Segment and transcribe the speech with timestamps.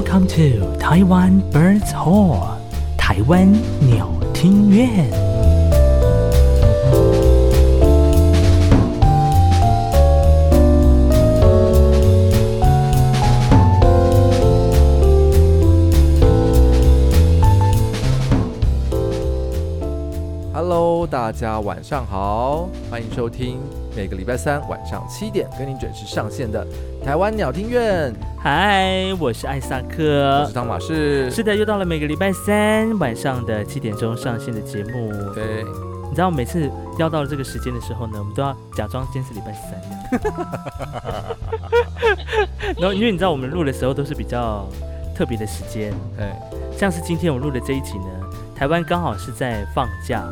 [0.00, 2.56] Welcome to Taiwan Birds Hall，
[2.96, 3.52] 台湾
[3.86, 5.10] 鸟厅院。
[20.54, 23.58] Hello，大家晚上好，欢迎收听
[23.94, 26.64] 每个礼拜三晚上七点跟你准时上线的
[27.04, 28.14] 台湾鸟听院。
[28.38, 31.30] 嗨，我是艾萨克，我是汤马士。
[31.30, 35.12] 是的，又到了每个礼拜三晚上的七点钟上线的节目。
[35.34, 35.64] 对，
[36.08, 39.72] 你知道每次要到了这个时间的时候呢，我们都要假装今天是礼拜三。
[42.78, 44.68] 然后，因为你知道我们录的时候都是比较
[45.16, 46.30] 特别的时间，对，
[46.78, 48.04] 像是今天我录的这一集呢，
[48.54, 50.24] 台湾刚好是在放假，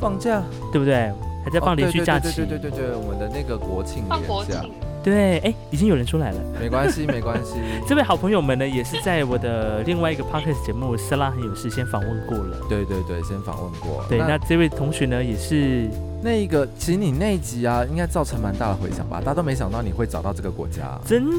[0.00, 1.10] 放假，对不对？
[1.52, 4.64] 还在放连续假期，对对对对对，我们的那个国庆连假。
[5.02, 6.38] 对，哎，已经有人出来了。
[6.60, 7.54] 没关系，没关系。
[7.88, 12.58] 这位好朋友们呢，也是在我的另外一个 podcast 节目《色拉很有事》先访问过了。
[12.68, 14.04] 对对对，先访问过。
[14.10, 15.88] 对，那，那这位同学呢，也是
[16.22, 19.20] 那个，其实你那一集啊，应该造成蛮大的回响吧？
[19.20, 21.00] 大家都没想到你会找到这个国家。
[21.06, 21.30] 真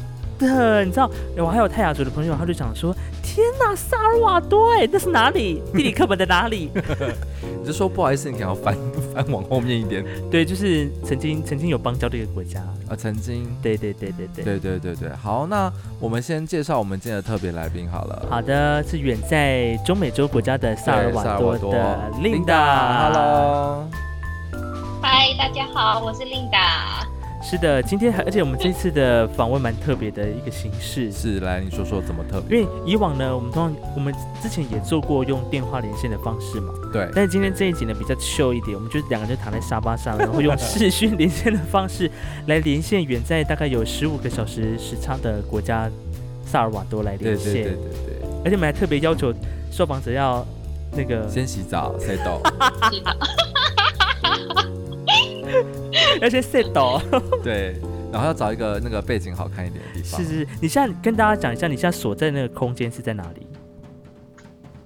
[0.42, 5.62] 的，你知道，我还有泰雅族的朋友，他就讲说：“天哪，萨尔瓦多，哎，那是哪里？
[5.74, 6.72] 地理课本的哪里？”
[7.62, 8.76] 你就说不好意思，你可能要翻
[9.14, 10.04] 翻往后面一点。
[10.32, 13.48] 对，就是曾经曾经有邦交的一个国家啊，曾经。
[13.62, 15.10] 对对对对对对对对对。
[15.16, 18.26] 好，那我们先介绍我们今天的特别来宾好了。
[18.30, 23.12] 好的，是远在中美洲国家的萨尔瓦多的琳达。
[23.14, 23.88] Hello，
[25.02, 27.06] 嗨，大家好，我是琳达。
[27.42, 31.12] 是的，今天还而且我们这次的访问蛮特别的一个形式。
[31.12, 32.60] 是，来你说说怎么特别？
[32.60, 36.72] 因为以往呢，我们通常我们之前也做过用电话连线的方式嘛。
[36.94, 37.10] 对。
[37.14, 42.10] 但是今天这一集呢比较 chill 一点，我们就两个人就躺在沙发上，然后用视讯连线的方式
[42.46, 45.90] 来连线远在大概有十五个小时时差的国家
[46.46, 47.54] 萨尔瓦多来连线。
[47.54, 48.30] 对对对对对。
[48.46, 49.34] 而且我们还特别要求
[49.72, 50.46] 受访者要
[50.96, 52.42] 那个先洗澡， 洗澡。
[56.22, 57.02] 而且 set 到，
[57.44, 57.76] 对，
[58.12, 60.22] 然后要找一个那个背景好看一点的地方。
[60.22, 63.48] 是是，你现在跟大家讲一下，你现在所在那个空间是在哪里？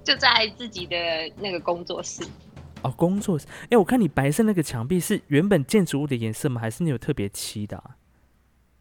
[0.04, 0.96] 就在自己的
[1.38, 2.24] 那个工作室。
[2.84, 3.48] 哦，工作室。
[3.70, 6.62] 哎，我看你白色那个墙壁是原本建筑物的颜色吗？
[6.62, 7.98] 还是你有特别漆的啊？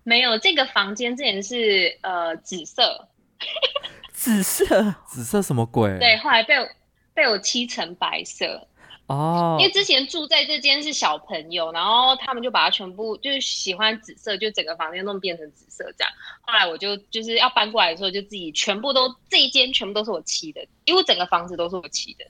[0.02, 3.08] 没有，这个房间之前是呃紫色。
[4.12, 4.94] 紫色？
[5.06, 5.98] 紫色什么鬼？
[5.98, 6.68] 对，后来被我
[7.14, 8.68] 被我漆成白色。
[9.06, 16.10] 哦，因为之前住在这间是小朋友，然后他们就把它全部就是喜欢紫色，就整个房间弄变成紫色这样。
[16.40, 22.24] 后来我就就是要搬过来的时候，就自己全部都这一间全部都是我漆的，因为整个房子都是我漆的。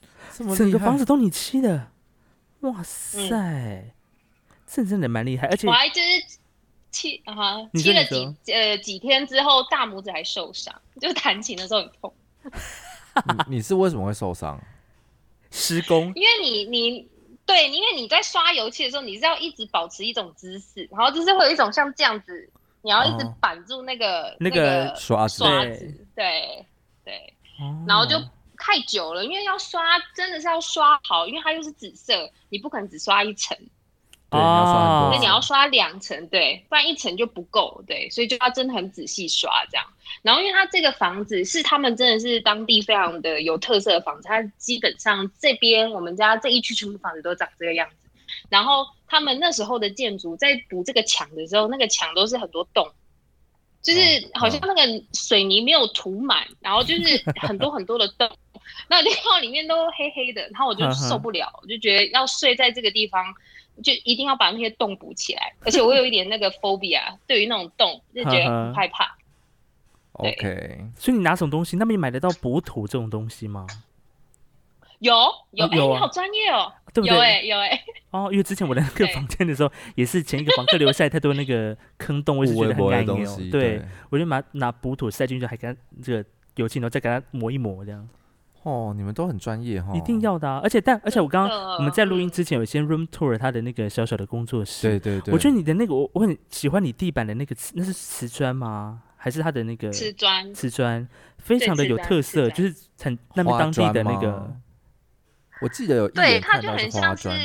[0.55, 1.91] 整个房子都你漆的？
[2.61, 3.91] 哇塞，嗯、
[4.67, 6.39] 这真的蛮厉害，而且我还就是
[6.91, 12.13] 漆啊，漆了几呃几天之后，大拇指还受伤，就弹琴的时候很痛。
[13.47, 14.61] 你你是为什么会受伤？
[15.55, 17.09] 施工，因为你你
[17.45, 22.49] 对，因为你在刷油漆的时候，你是要一直保持一种姿势，然后就是会有一种像这样子，
[22.81, 26.65] 你要一直绑住那个、哦、那个刷子，刷子，对。
[27.05, 27.35] 对，
[27.87, 28.19] 然后就
[28.57, 29.79] 太久了，因为要刷
[30.15, 33.55] 真的是要刷好，因为它又是紫色，你不可能只刷一层。
[34.31, 39.85] 哦，所以你要刷两层，对，不然一层就不够，对，所以就要真的很仔细刷这样。
[40.21, 47.95] 然后，因为它这个房子是他们真的是当地非常的有特色的房子，它基本上这边我们家这一区全部房子都长这个样子。
[48.49, 52.87] 然后他们那时候的建筑在补这个墙的时候，那个墙都是很多洞，
[53.81, 53.99] 就是
[54.33, 58.29] 好像那个水泥没有涂满，然后就是很多很多的洞，
[58.89, 63.33] 那地方里面都黑黑的，然后我就受不了，我就觉得要睡在这个地方。
[63.83, 69.17] 就一定要把那些洞补起来，而且我有一点那个 phobia，对于那种洞就觉得很害怕。
[70.17, 71.77] OK，所以你拿什么东西？
[71.77, 73.67] 那边买得到补土这种东西吗？
[74.99, 75.13] 有
[75.51, 77.15] 有，哎、哦欸，你好专业哦，对不对？
[77.15, 77.81] 有哎、欸，有哎、欸。
[78.11, 83.51] 哦，因为之前我在那个 房间的时候，也是前一个房客留下来太多那个坑洞，我是觉得很碍眼。
[83.51, 88.07] 对，对我就拿拿补土塞进去，还给它这个油漆，然后再给它磨一磨这样。
[88.63, 90.59] 哦，你们都很专业哈、哦，一定要的啊！
[90.63, 99.03] 而且但而且我刚刚我们在录音之前有先 room tour 他的那个小小的工作室，对对对，我觉得你的那个我我很喜欢你地板的那个瓷，那是瓷砖吗？
[99.25, 100.53] 还是它的那个瓷砖？
[100.53, 104.55] 瓷砖非常的有特色，就是很那边当地的那个，
[105.61, 107.35] 我记得有一眼看到是花砖，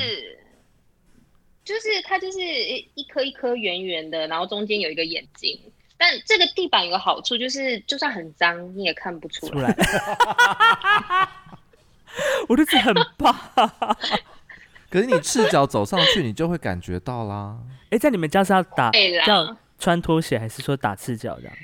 [1.64, 5.58] 就是它就是一颗一颗圆圆的，然后中间有一个眼睛。
[5.96, 9.72] 但这个地板有个好处，就是就算很脏，你也看不出来。
[9.72, 11.28] 出来
[12.46, 13.34] 我觉得很棒。
[14.90, 17.58] 可是你赤脚走上去，你就会感觉到啦。
[17.88, 18.92] 哎，在你们家是要打
[19.26, 21.56] 要穿拖鞋，还是说打赤脚这样？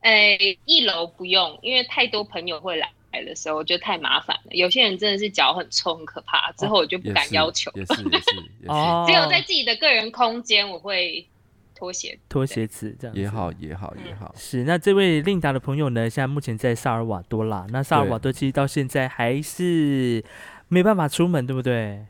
[0.00, 4.50] 哎，一楼不用，因为太多朋友会来来的时候就太麻烦了。
[4.50, 6.52] 有些人真的是脚很臭，很可怕。
[6.58, 7.70] 之后我就不敢要求。
[7.74, 8.26] 也是也是也是。
[9.06, 11.26] 只有在自己的个人空间，我会
[11.74, 14.34] 拖鞋拖鞋子这样也好也好也好。
[14.36, 16.10] 是那这位令达的朋友呢？
[16.10, 17.66] 现在目前在萨尔瓦多啦。
[17.70, 20.22] 那萨尔瓦多其实到现在还是
[20.68, 22.04] 没办法出门，对不对？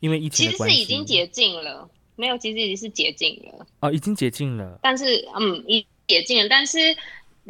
[0.00, 1.88] 因为疫情其实是已经解禁了，
[2.18, 3.66] 没有，其实已经是解禁了。
[3.80, 4.78] 哦，已经解禁了。
[4.82, 6.94] 但是嗯，已解禁了，但是。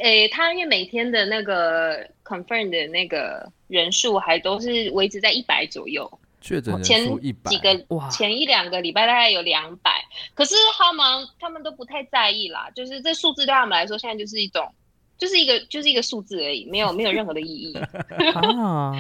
[0.01, 6.09] 诶，他因为每天的那个 confirm 的那个人数还都是维持在一百左右，
[6.41, 7.05] 确诊前
[7.47, 9.91] 几个哇，前一两个礼拜大概有两百，
[10.35, 14.73] 可是他们他们都不太在意啦，就是这数字对他们来说现在就是一种，
[15.19, 17.77] 就是一个就是一个数字而已，没有没有任何的意义
[18.55, 18.93] 啊。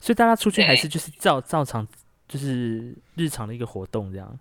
[0.00, 1.86] 所以大家出去还是就是照照常
[2.26, 4.38] 就是日常的一个活动这样，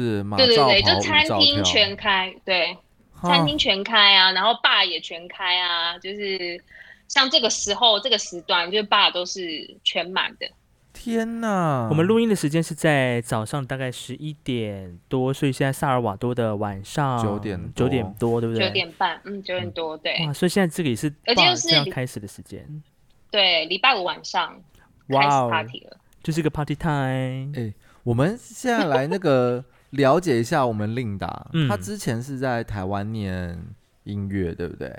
[0.00, 0.36] 是吗？
[0.36, 2.76] 对对对，就餐厅全开，对。
[3.22, 6.62] 餐厅全开啊，然后 bar 也全开啊，就是
[7.08, 10.46] 像这个时候这个时段，就是 bar 都是全满的。
[10.92, 11.88] 天呐！
[11.88, 18.66] 我们录音的时间是在早上大概十一点多，所以现在萨尔瓦多的晚上九点九点多，对不对？
[18.66, 20.26] 九点半，嗯，九点多，对。
[20.26, 22.82] 哇，所以现在这个也是，而且就是要开始的时间。
[23.30, 24.60] 对，礼拜五晚上
[25.08, 27.52] 开始 party 了，就是一个 party time。
[27.56, 29.64] 哎，我们现在来那个。
[29.94, 33.58] 了解一下我们令达，嗯，他之前是在台湾念
[34.04, 34.94] 音乐，对不对？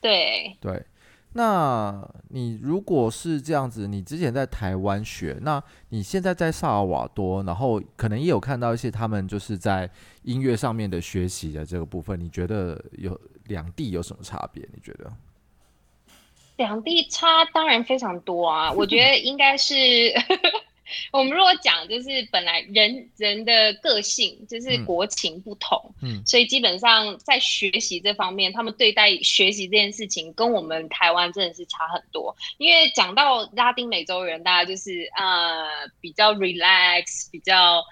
[0.00, 0.82] 对对。
[1.34, 9.88] 那你如果是这样子，你之前在台湾学，那你现在在萨尔瓦多，然后可能也有看到一些他们就是在
[10.24, 14.62] 音乐上面的学习的这个部分，你觉得有两地有什么差别？
[14.74, 15.10] 你觉得？
[16.56, 19.74] 两地差当然非常多啊，我觉得应该是。
[21.12, 32.34] 我们如果讲，就是本来人人的个性就是国情不同，嗯，嗯，所以基本上在学习这方面，他们对待学习这件事情跟我们台湾真的是差很多。
[32.58, 35.64] 因为讲到拉丁美洲人，大家就是呃
[36.00, 37.82] 比较 relax，比较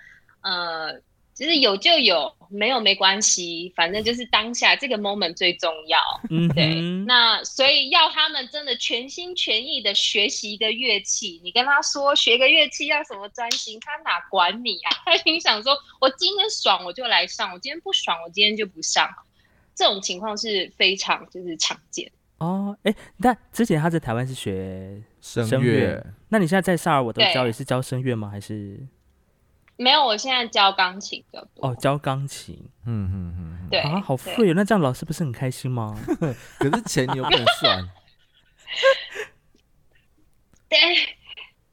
[0.42, 1.00] 呃。
[1.40, 5.98] 就是有就有，没有没关系，反正就是当下这个 moment 最重要。
[6.28, 6.78] 嗯，对。
[7.06, 14.92] 那所以要他们真的全心全意的学习一个乐器，你跟他说学个乐器要什么专心，他哪管你啊？
[15.06, 19.08] 他心想说，我今天爽我就来上，我今天不爽我今天就不上。
[19.74, 22.12] 这种情况是非常就是常见。
[22.36, 28.28] 哦，哎，那之前他在台湾是学声乐，乐那你现在在萨尔瓦多教也是教声乐吗？
[28.28, 28.78] 还是？
[29.82, 31.48] 没有，我现在教钢琴的。
[31.56, 32.54] 哦，教钢琴，
[32.86, 34.52] 嗯嗯嗯，对啊，好贵哦。
[34.54, 35.98] 那这样老师不是很开心吗？
[36.60, 37.88] 可是钱你又不能算。
[40.68, 40.78] 对，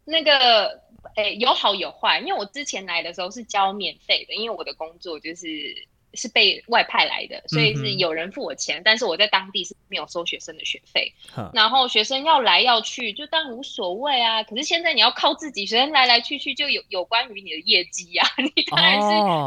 [0.06, 0.82] 那个，
[1.16, 2.20] 诶，有好有坏。
[2.20, 5.88] 因为我之前来的时候是教免费的，因为我的工作就是。
[6.18, 11.14] 是被外派来的，所以是有人付我钱，嗯、但是我在当地是没有收学生的学费。
[11.54, 14.44] 然后学生要来要去，就当然无所谓啊。
[14.44, 18.96] 可是现在你要靠自己，学生来来去去就有有关于你的业绩呀、啊， 你当然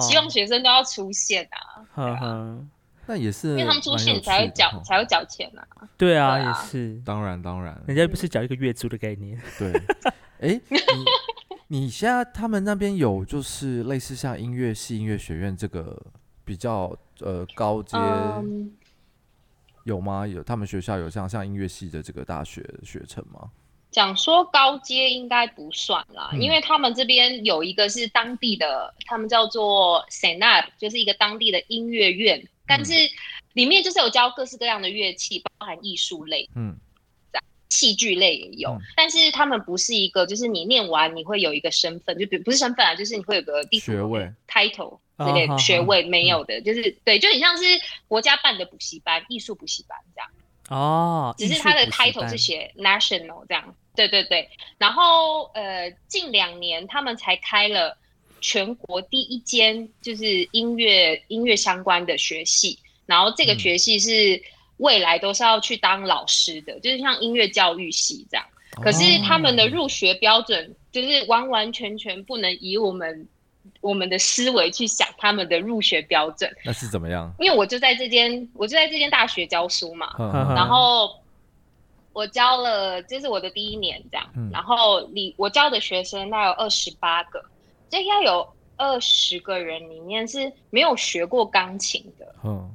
[0.01, 1.85] 是希望学生都要出现啊。
[1.95, 2.67] 呵呵
[3.07, 5.67] 那也是，因为他们出现才会缴才会缴钱啊。
[5.99, 9.37] 对啊，也是，当然当然，人家不是缴一个月租的概念。
[9.59, 9.73] 对，
[10.41, 10.61] 哎、
[11.67, 16.01] 你现在他们那边有就是类似像音乐系、音乐学院这个。
[16.51, 18.67] 比较呃高阶、um,
[19.85, 20.27] 有吗？
[20.27, 23.49] 有他们学校有像像音乐系的这个大学学程吗？
[23.93, 32.95] 讲说高阶应该不算啦，嗯、因为他们这边有一个是当地的，他们叫做 Senat，就是一个当地的音乐院，但是
[33.53, 36.77] 里面就是有教各式各样的乐器，包含艺术类，嗯，
[37.71, 44.99] 戏剧类也有，嗯、但是他们不是一个，就是你念完你会有一个身份，就比不是身份啊，就是你会有个地学位 title。
[45.23, 47.63] 之类的学位没有的，就是对，就很像是
[48.09, 50.31] 国家办的补习班、艺术补习班这样。
[50.71, 53.77] 哦，只是它的 title 是写 national 这样。
[53.95, 54.49] 对对对。
[54.79, 57.99] 然后呃，近两年他们才开了
[58.41, 64.43] 全国第一间就是音乐音乐相关的学系，然后这个学系是
[64.81, 68.45] 未来都是要去当老师的，就是像音乐教育系这样。
[68.83, 73.27] 可是他们的入学标准就是完完全全不能以我们。
[73.83, 77.33] 我们的思维去想他们的入学标准，那是怎么样？
[77.39, 80.15] 因为我就在这间，我就在这间大学教书嘛，
[80.55, 81.15] 然后
[82.15, 87.43] 我教了，这是我的第一年，这样，嗯、然后你我教的学生大概有二十八个，
[87.91, 88.47] 这应该有
[88.77, 92.71] 二十个人里面是没有学过钢琴的，嗯，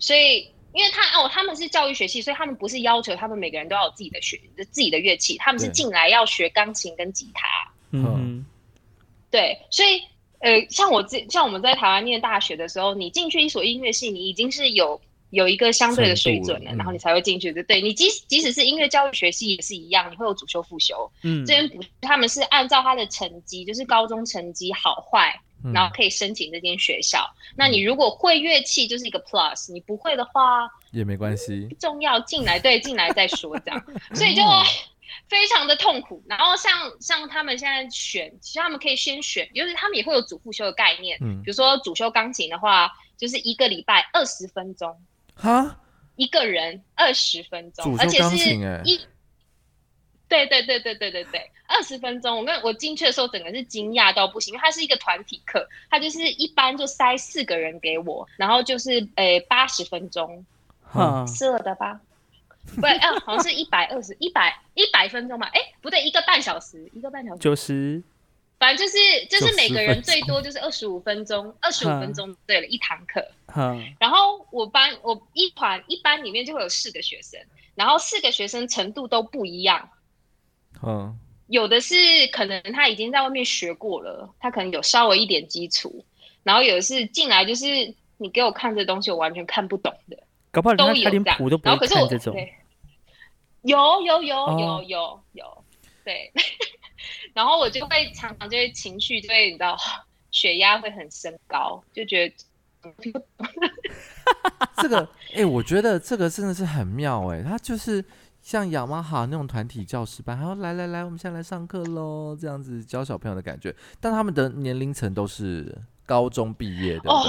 [0.00, 7.46] 所以因为他哦，他们是教育学系，所以他们不是要求他们每个人都要有自己的学自己的乐器，他们是进来要学钢琴跟吉他，
[7.90, 8.44] 嗯，
[9.30, 10.02] 对，所以。
[10.42, 14.98] 呃，像我这像我们在台湾念大学的时候，你进去一所音乐系，你已经是有
[15.28, 17.52] 有一个相对的水准了，嗯、然后你才会进去。
[17.52, 21.12] 对，对你即即使是音乐教育学系也是一样，你会有主修副修。
[21.22, 27.20] 嗯，这边不，他们是按照他的成绩，就是高中成绩好坏，嗯、然后可以申请这间学校。
[27.50, 31.68] 嗯、那你如果会乐器，就是一个 plus；你不会的话也没关系。
[31.78, 33.84] 重要进来， 对，进来再说这样。
[34.14, 34.42] 所以就。
[35.28, 44.96] 非常的痛苦，然后像像他们现在选，其实他们可以先选，就是他们也会有主副修的概念，嗯，比如说主修钢琴的话，就是一个礼拜二十分钟，
[45.34, 45.78] 哈，
[46.16, 49.00] 一个人二十分钟，而且是一，
[50.30, 60.46] 对对对对对对对，二十分钟，我跟我进去的时候，整个是惊讶到不行，因为它是一个团体课，它就是一般就塞四个人给我，然后就是诶八十分钟，
[60.94, 62.00] 嗯，是的吧？
[62.80, 65.48] 不，哎、啊，好像是一百二十一百一百分钟吧？
[65.52, 68.00] 哎、欸，不对，一个半小时，一个半小时，九十，
[68.58, 73.26] 反正就是就是每个人最多就是二十五分钟，二十五分钟对了，一堂课。
[73.56, 73.94] 嗯。
[73.98, 77.40] 然后我班我一团一班里面就会有四个学生，
[77.74, 79.90] 然后四个学生程度都不一样。
[80.82, 81.18] 嗯。
[81.48, 81.96] 有的是
[82.32, 86.04] 可能他已经在外面学过了，他可能有稍微一点基础，
[86.44, 87.66] 然后有的是进来就是
[88.18, 90.16] 你给我看这东西，我完全看不懂的。
[90.52, 92.36] 搞不好他连谱都不会看这种。
[93.62, 95.64] 有有有有有有，
[96.04, 96.32] 对，
[97.34, 99.76] 然后我就会常常就会情绪就会你知道，
[100.30, 102.34] 血压会很升高，就觉得
[104.78, 108.04] 这个哎、欸，我觉得这个真的是很妙哎、欸，他就是
[108.42, 117.10] 像雅马哈那种团体教师班，然后来来来，我们现在来上课喽，这样子教小朋友的感觉，但他们的年龄层都是高中毕业的。
[117.10, 117.22] 哦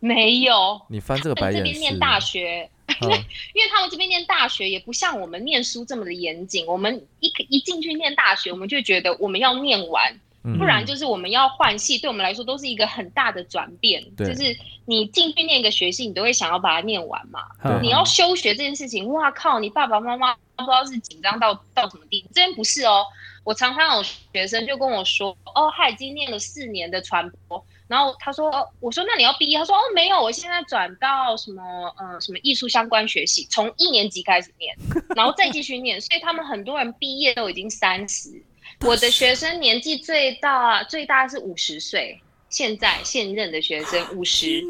[0.00, 1.56] 没有，你翻这个白眼。
[1.56, 3.14] 这边念大学，因为
[3.54, 6.66] 因为他们这边念大学也不像我们念书这么的严谨。
[6.66, 10.20] 我们一一进去念大学，我们就觉得我们要念完，
[10.58, 11.96] 不然就是我们要换系。
[11.96, 14.04] 对我们来说都是一个很大的转变。
[14.16, 17.40] 就是你进去念一个学系，你都会想要把它念完嘛。
[17.80, 19.58] 你要休学这件事情，哇靠！
[19.58, 22.28] 你爸爸妈妈不知道是紧张到到什么地步。
[22.34, 23.04] 这边不是哦，
[23.42, 27.64] 我常常有学生就跟我说，哦，他已经念了四年的传播。
[27.86, 31.62] 然后他说：“哦我说那你要毕业？”他说：“哦，没有，我现在转到什么
[31.98, 34.74] 呃什么艺术相关学系，从一年级开始念，
[35.14, 36.00] 然后再继续念。
[36.00, 38.42] 所以他们很多人毕业都已经三十。
[38.84, 44.62] 我的学生年纪最大最大是五十岁，现在现任的学生五十，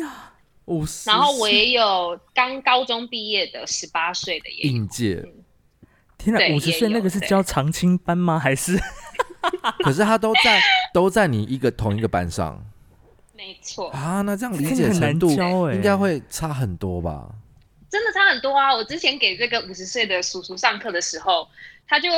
[0.67, 1.11] 五十。
[1.11, 5.21] 然后我也有刚高中毕业的十八岁的也有，应届。
[5.25, 5.45] 嗯、
[6.17, 8.39] 天哪，五十岁那个是教长青班吗？
[8.39, 8.79] 还是？
[9.85, 10.63] 可是他都在
[10.95, 12.65] 都在你一个同一个班上。”
[13.37, 15.29] 没错啊，那这样理解程度
[15.73, 17.29] 应该会差很多吧？
[17.91, 18.75] 真的差很多啊！
[18.75, 21.47] 我之前给这个五十岁的叔叔上课的时候，
[21.87, 22.09] 他就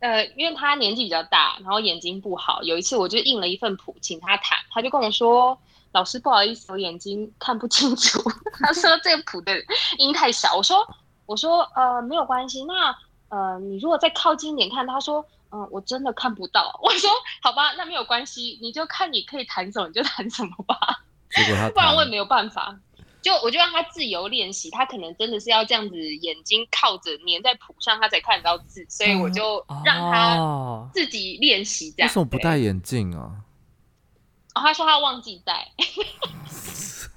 [0.00, 2.62] 呃，因为他年纪比较大，然后眼睛不好。
[2.62, 5.58] 有一次我就印了一份谱，请他弹，他就跟我说
[5.92, 8.20] ：“老师，不好意思，我眼睛看不清楚。
[8.60, 9.52] ”他说这个谱的
[9.98, 10.54] 音太小。
[10.54, 10.86] 我说
[11.26, 12.64] ：“我说呃，没有关系。
[12.64, 12.96] 那
[13.28, 15.24] 呃，你如果再靠近一点看。”他说。
[15.52, 16.76] 嗯，我真的看不到。
[16.82, 17.08] 我说
[17.40, 20.76] 好吧，那没有关系，你就看你可以弹什么你就弹什么吧。
[21.72, 22.76] 不然我也没有办法。
[23.26, 28.86] 就我就让他自由练习，他可能真的是要这样子，眼睛靠着粘在谱上，他才看得到字。
[28.88, 32.08] 所以我就让他自己练习这样。
[32.08, 33.42] 为什么不戴眼镜啊？
[34.54, 35.68] 哦，他说他忘记戴。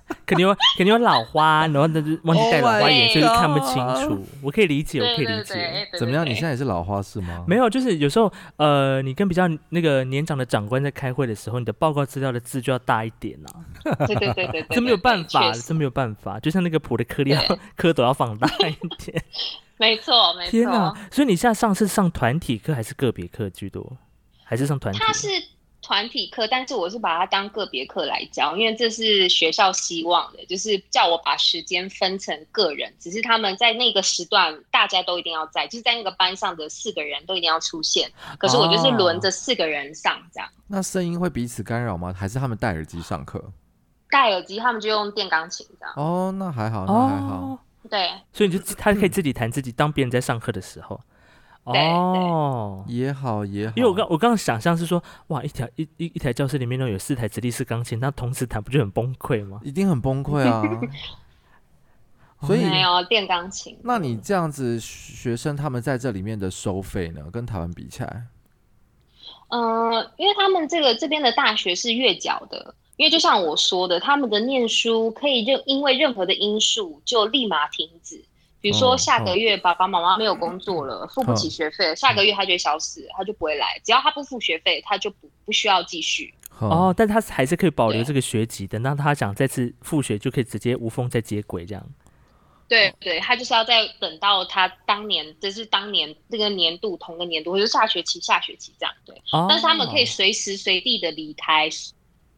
[0.25, 4.25] 肯定有，肯定有老花，然后他就忘记戴老花眼镜，就看不清楚。
[4.41, 5.87] 我可以理解，我可以理解。
[5.97, 6.25] 怎么样？
[6.25, 7.43] 你现在也是老花是吗？
[7.47, 14.05] 没有，就是有时候，呃，你跟比较那个年长的长官在开会的时候，你的报告资料的字就要大一点啊。
[14.05, 16.39] 对对对对， 这没有办法，这没有办法。
[16.39, 17.39] 就像那个谱的颗粒要
[17.77, 19.23] 蝌蚪要放大一点。
[19.77, 20.51] 没错，没错。
[20.51, 20.93] 天哪！
[21.09, 23.97] 所以你现在上是上团体课还是个别课居多？
[24.43, 24.99] 还是上团体？
[24.99, 25.27] 他是。
[25.89, 38.07] 团体课，但是我是把它当个别课来教，因为这是学校希望的，就是叫我把时间分成个人，只是他们在那个时段大家都一定要在，就是在那个班上的四个人都一定要出现。
[38.37, 40.47] 可是我就是轮着四个人上这样。
[40.47, 42.13] 哦，那声音会彼此干扰吗？
[42.15, 43.43] 还是他们戴耳机上课？
[44.11, 45.95] 戴耳机，他们就用电钢琴这样。
[45.97, 47.35] 哦，那还好，那还好。
[47.35, 51.01] 哦，对，所以你就他可以自己弹自己，当别人在上课的时候。
[51.73, 59.59] 哦，也好也好，因为我刚我刚刚想象是说，哇，一条一一一台教室里面都有四台直立式钢琴，那同时弹不就很崩溃吗？
[59.63, 60.63] 一定很崩溃啊！
[62.47, 63.77] 所以没有电钢琴。
[63.83, 68.27] 那你这样子，学生他们在这里面的收费呢，跟台湾比起来？
[69.49, 78.23] 嗯、呃，因为他们这个这边的大学是月缴的，因为就像我说的，他们的念书可以就因为任何的因素就立马停止。
[78.61, 83.79] 比如说下个月爸爸妈妈没有工作了，付不起学费了，下个月他就会消失，他就不会来。
[83.83, 86.33] 只要他不付学费，他就不不需要继续。
[86.59, 91.85] 哦，但他还是可以保留这个学籍，等到他想再次复学，就可以直接无缝再接轨这样。
[92.67, 98.93] 对对，他就是要再等到他当年，就是当年这个年度同个年度，或者下学期、下学期这样。
[99.05, 101.69] 对，哦、但是他们可以随时随地的离开，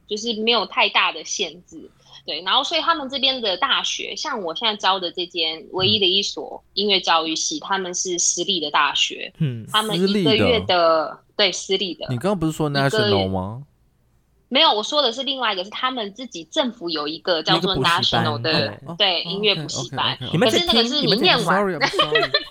[0.08, 1.90] 就是没有太大的限制。
[2.24, 9.34] 对，然后所以他们这边的大学，像我现在招的这间唯一的一所音乐教育系，他们是私立的大学。
[9.40, 12.06] 嗯，他们一个月的，对私立的。
[12.10, 13.64] 你刚刚不是说 national 吗？
[14.50, 20.16] 没有，我说的是另外一个，是他们自己政府有一个叫做 national 的对音乐补习班。
[20.20, 21.66] 可是那个是你念完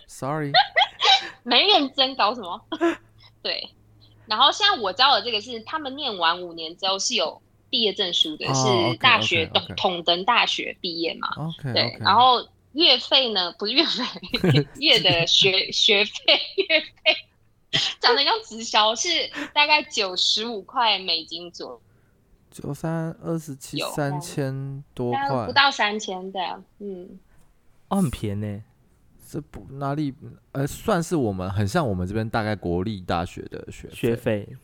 [0.09, 0.51] ，sorry，
[1.45, 2.61] 没认真搞什么。
[3.41, 3.71] 对，
[4.27, 7.41] 然后现在我教的这个是他们念完五年之后是有。
[7.71, 13.53] 毕业证书的是大学统统等大学毕业嘛？Okay, 对然后月费呢？
[13.59, 16.13] 不是月费， 月的学学费
[16.57, 17.17] 月费，
[18.01, 19.09] 讲的像直销，是
[19.55, 21.81] 大概九十五块美金左右，
[22.51, 27.19] 九三二十七三千多块，不到三千的，嗯，
[27.89, 28.63] 哦，很便宜，
[29.29, 30.13] 这不哪里？
[30.53, 34.57] 呃，算是我们很像我们这边大概国立大学的学学费。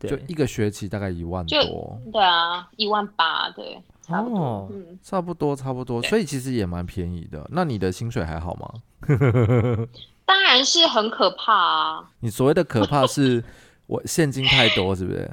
[0.00, 7.46] 就一个学期大概一万多，对啊，一万八，对，差不多，哦、嗯，差不多，差不多，所以其实也蛮便宜的。
[7.50, 8.74] 那你的薪水还好吗？
[10.26, 12.10] 当然是很可怕啊！
[12.20, 13.44] 你所谓的可怕是
[13.86, 15.30] 我现金太多，是不是？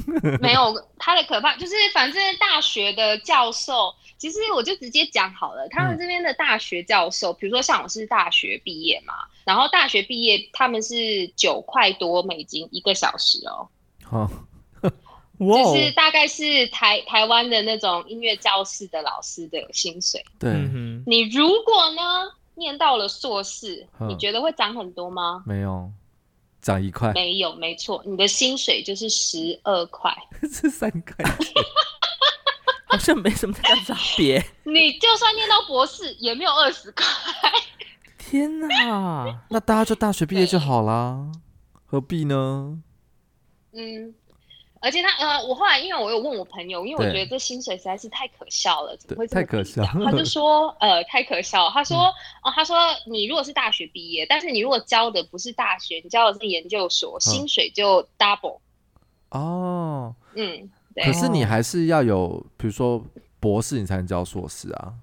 [0.40, 3.94] 没有，他的可怕就是反正大学的教授。
[4.18, 9.12] 其实我就直接讲好了，他们这边的大学教授，嗯、比如说像我是大学毕业嘛，
[9.44, 13.68] 然后大学毕业他们是九块多美金一个小时哦，
[14.80, 14.90] 哦，
[15.38, 20.24] 就是大概是台台湾的那种音乐教室的老师的薪水。
[20.38, 20.50] 对，
[21.06, 22.02] 你如果呢
[22.54, 25.42] 念到了硕士，你觉得会涨很多吗？
[25.44, 25.90] 没有，
[26.66, 27.12] 涨一块。
[27.12, 31.24] 没有，没错，你的薪水就是十二块， 是三块。
[32.86, 34.44] 好像没什么太大差别。
[34.64, 37.04] 你就算念到博士，也没有二十块。
[38.18, 39.42] 天哪！
[39.48, 41.30] 那大家就大学毕业就好啦，
[41.84, 42.82] 何必呢？
[43.72, 44.12] 嗯，
[44.86, 49.84] 而且他呃，我后来因为我有问我朋友，因为我觉得这薪水实在是太可笑了，怎么会这么太可笑？
[49.84, 51.68] 他就说呃，太可笑。
[51.70, 52.12] 他说、嗯、
[52.44, 58.60] 哦，他说你如果是大学毕业，但是你如果教的不是大学，你教的是研究所，薪水就 double。
[59.30, 60.70] 哦，嗯。
[61.04, 63.04] 可是你还是要有，比如说
[63.40, 64.94] 博士，你才能教硕士啊？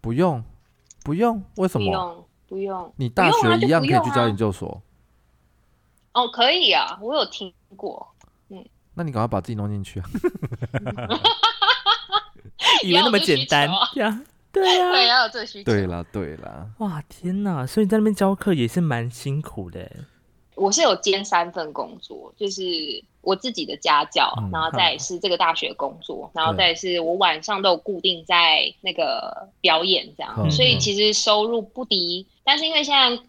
[0.00, 0.44] 不用，
[1.02, 1.86] 不用，为什么？
[1.86, 2.92] 不用，不用。
[2.96, 4.82] 你大学一样可以去教研究所。
[6.12, 8.06] 啊、哦，可以啊，我有听过。
[8.48, 10.08] 嗯，那你赶快把自己弄进去啊！
[12.84, 14.22] 以为那么简单呀？
[14.52, 15.70] 对啊，对，要有这需求。
[15.70, 16.66] 对啦，对啦。
[16.78, 17.66] 哇，天哪！
[17.66, 19.90] 所以在那边教课也是蛮辛苦的。
[20.54, 22.62] 我是有兼三份工作，就是。
[23.22, 32.26] 我自己的家教，然后再是这个大学工作，嗯、然后再是我晚上都有固定在那个表演这样，嗯、所以其实收入不低。
[32.28, 33.22] 嗯、但是因为现在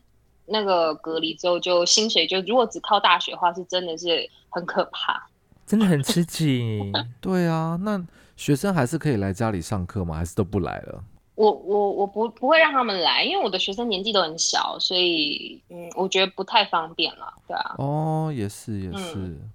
[0.46, 5.28] 那个隔离之后，就薪水就如果只靠大学的话，是真的是很可怕，
[5.66, 6.92] 真的很吃紧。
[7.22, 8.04] 对啊，那
[8.36, 10.16] 学生还是可以来家里上课吗？
[10.16, 11.04] 还是都不来了？
[11.36, 17.76] 我我我不不会让他们来，因为我的学生年纪都很小，所以嗯，我觉得不太方便了，对啊。
[17.80, 19.16] 哦，也是也是。
[19.16, 19.52] 嗯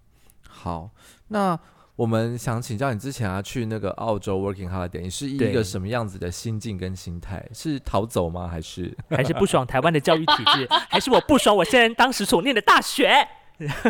[0.49, 0.91] 好，
[1.29, 1.57] 那
[1.99, 7.45] 我们想请教你之前啊，去那个澳洲 working holiday，你是一个什么样子的心境跟心态？
[7.53, 8.47] 是逃走吗？
[8.47, 10.69] 还是 还是不爽台湾的教育体制？
[10.89, 13.27] 还是我不爽我现在当时所念的大学？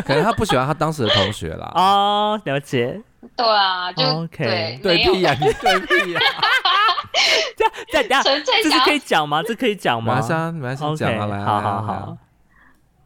[0.03, 1.71] 可能他不喜欢他当时的同学啦。
[1.75, 2.99] 哦，了解。
[3.35, 6.19] 对啊，就 OK，对屁呀，你对屁呀。
[7.55, 9.43] 这样这样这样，这是可以讲吗？
[9.45, 10.15] 这可以讲吗？
[10.15, 12.17] 马上马上讲啊，来，好好好。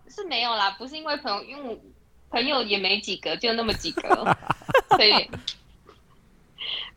[0.07, 1.77] 是没有啦，不是因为朋友，因为。
[2.33, 4.37] 朋友也没几个，就那么几个，
[4.97, 5.29] 所以，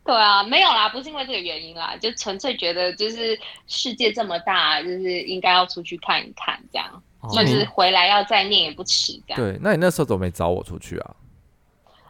[0.03, 9.39] 对啊，没有啦，不是因为这个原因啦，就纯粹觉得就是世界这么大，就是应该要出去看一看，这样，哦、就是回来要再念也不迟，这样。
[9.39, 11.15] 对，那你那时候怎么没找我出去啊？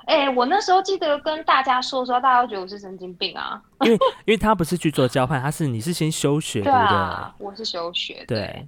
[0.06, 8.66] 哎、欸，我那时候记得跟大家说说，大家都觉得我是神经病啊，因为因为他不是去做交换，他是你是先休学，对啊，对对我是休学，对。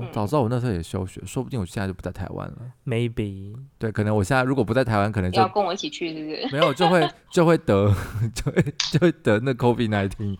[0.00, 2.56] 对哦，早知道我那时候也休学，说不定我现在就不在台湾了。
[2.86, 6.48] Maybe，对，可能我现在如果不在台湾，可能就要跟我一起去，是不是？
[6.52, 7.92] 没有，就会 就会得，
[8.34, 10.38] 就会就会得那 COVID nineteen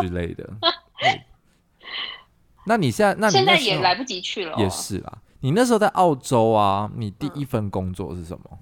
[0.00, 0.48] 之类的。
[2.66, 4.56] 那你现在，那你现在也来不及去了。
[4.58, 8.42] 也是啦，你那时候在澳洲啊，你第一份工作是什么？
[8.52, 8.58] 嗯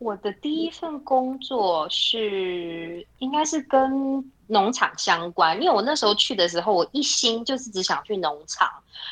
[0.00, 8.68] 我的第一份工作是，应该是跟农场相关，因为我那时候去的时候，我一心就是只想去农场，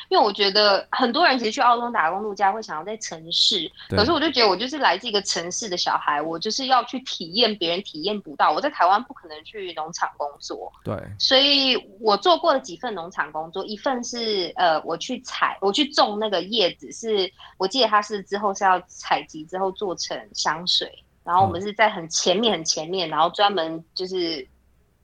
[0.09, 8.51] 因为我觉得很多人其实去澳洲打工度假会想要在城市，可是我就觉得我就是来自一个城市的小孩，我就是要去体验别人体验不到。
[8.51, 24.47] 我在台湾不可能去农场工作，对，所以我做过了几份农场工作，一份是呃我去采我去种那个叶子，是我记得它是之后是要采集之后做成香水，然后我们是在很前面很前面，然后专门就是。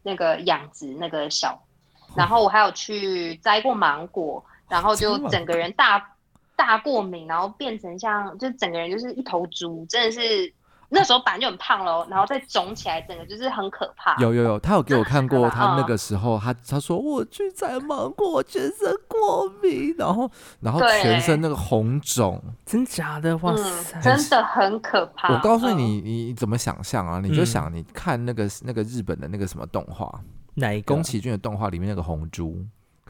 [0.10, 1.62] 那个养殖那个小，
[2.16, 6.16] 然后我还有去摘过芒果，然后就整个人大
[6.56, 10.52] 大过敏，然后变成像就整个人就是一头猪，真的是
[10.92, 14.16] 那时候本来就很胖喽，然后再肿起来，整个就是很可怕。
[14.18, 20.30] 有有有，他有给我看过， 他那个时候他他说我去摘芒果，我全身过敏，然后
[20.62, 23.38] 然后全身那个红肿，真假的？
[23.38, 25.34] 哇塞，嗯，真的很可怕。
[25.34, 27.20] 我告诉你，你怎么想象啊？
[27.22, 30.20] 你就想你看那个那个日本的那个什么动画，
[30.56, 30.94] 哪一个？
[30.94, 32.66] 宫崎骏的动画里面那个红猪。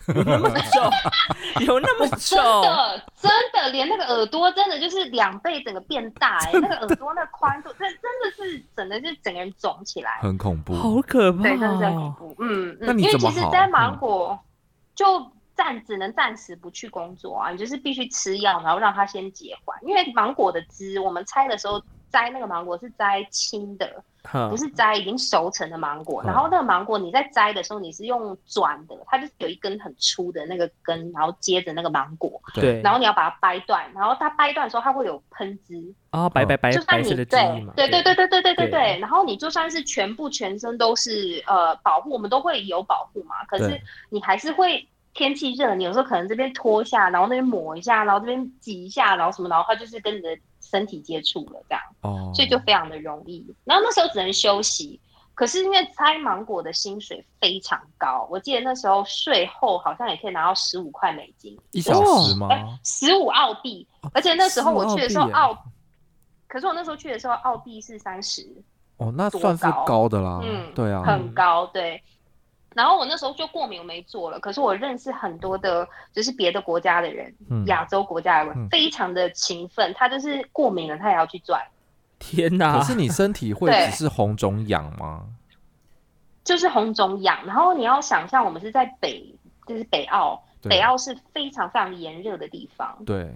[0.07, 0.89] 有那么丑？
[1.65, 2.35] 有那么丑？
[2.35, 6.59] 真的，真的，连那个耳朵真的就是两倍，整个变大哎、欸！
[6.59, 12.35] 那个耳朵那个宽度，真真的是整个是整个人肿起来，很恐怖，好可怕，对，真的是很恐怖。
[12.39, 14.37] 嗯嗯，因为其实，摘芒果
[14.95, 19.77] 就暂只能暂时不去工作啊，你就是必须吃药，然后让它先结缓。
[19.83, 21.81] 因为芒果的汁，我们拆的时候
[22.11, 24.03] 摘那个芒果是摘青的。
[24.49, 37.25] 不是摘已经熟成的芒果，然后那个芒果你在摘的时候，你是用转的，它就是有一根很粗的那个根，然后接着那个芒果，对，然后你要把它掰断，然后它掰断的时候，它会有喷汁啊，白白白，就算你对
[37.75, 50.37] 对对对对对对对对，然后你就算是全部全身都是呃保护，我们都会有保护嘛，可是你还是会天气热，你有时候可能这边脱下，然后那边抹一下，然后这边挤一下，然后什么，然后它就是跟你的。
[50.69, 53.45] 身体接触了这样，哦，所以就非常的容易。
[53.63, 54.99] 然后那时候只能休息，
[55.33, 62.47] 可是因为摘芒果的薪水非常高，我记得那时候税后好像也可以拿到十五块美金一小时吗？
[62.83, 65.57] 十五澳币，而且那时候我去的时候澳，
[66.47, 68.47] 可是我那时候去的时候澳币是三十，
[68.97, 72.01] 哦，那算是高的啦，嗯，对啊，很高，对。
[72.75, 74.39] 然后我那时候就过敏，我没做了。
[74.39, 79.93] 可是我认识很多的，就是别的国家的人，嗯、亚洲国家的人，嗯、非常的勤奋。
[79.95, 81.61] 他就是过敏了，他也要去赚。
[82.19, 82.77] 天哪！
[82.77, 85.25] 可是你身体会只是红肿痒吗？
[86.43, 87.45] 就是红肿痒。
[87.45, 92.97] 然后你要想象，我们是在北，就是北澳，北澳是非常非常炎热的地方。
[93.05, 93.33] 对。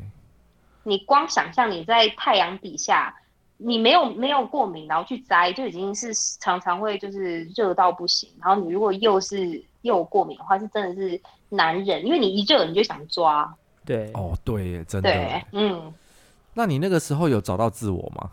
[0.83, 3.15] 你光想象你在太阳底下。
[3.57, 8.29] 你没有没有过敏，然后去摘，就已经是常常会就是热到不行。
[8.41, 13.53] 然后你如果又是又过敏的话，是真的是难忍，因为你一热你就想抓。
[13.85, 15.09] 对，哦，对耶，真的。
[15.09, 15.93] 对，嗯。
[16.55, 18.29] 那你那个时候有找到自我吗？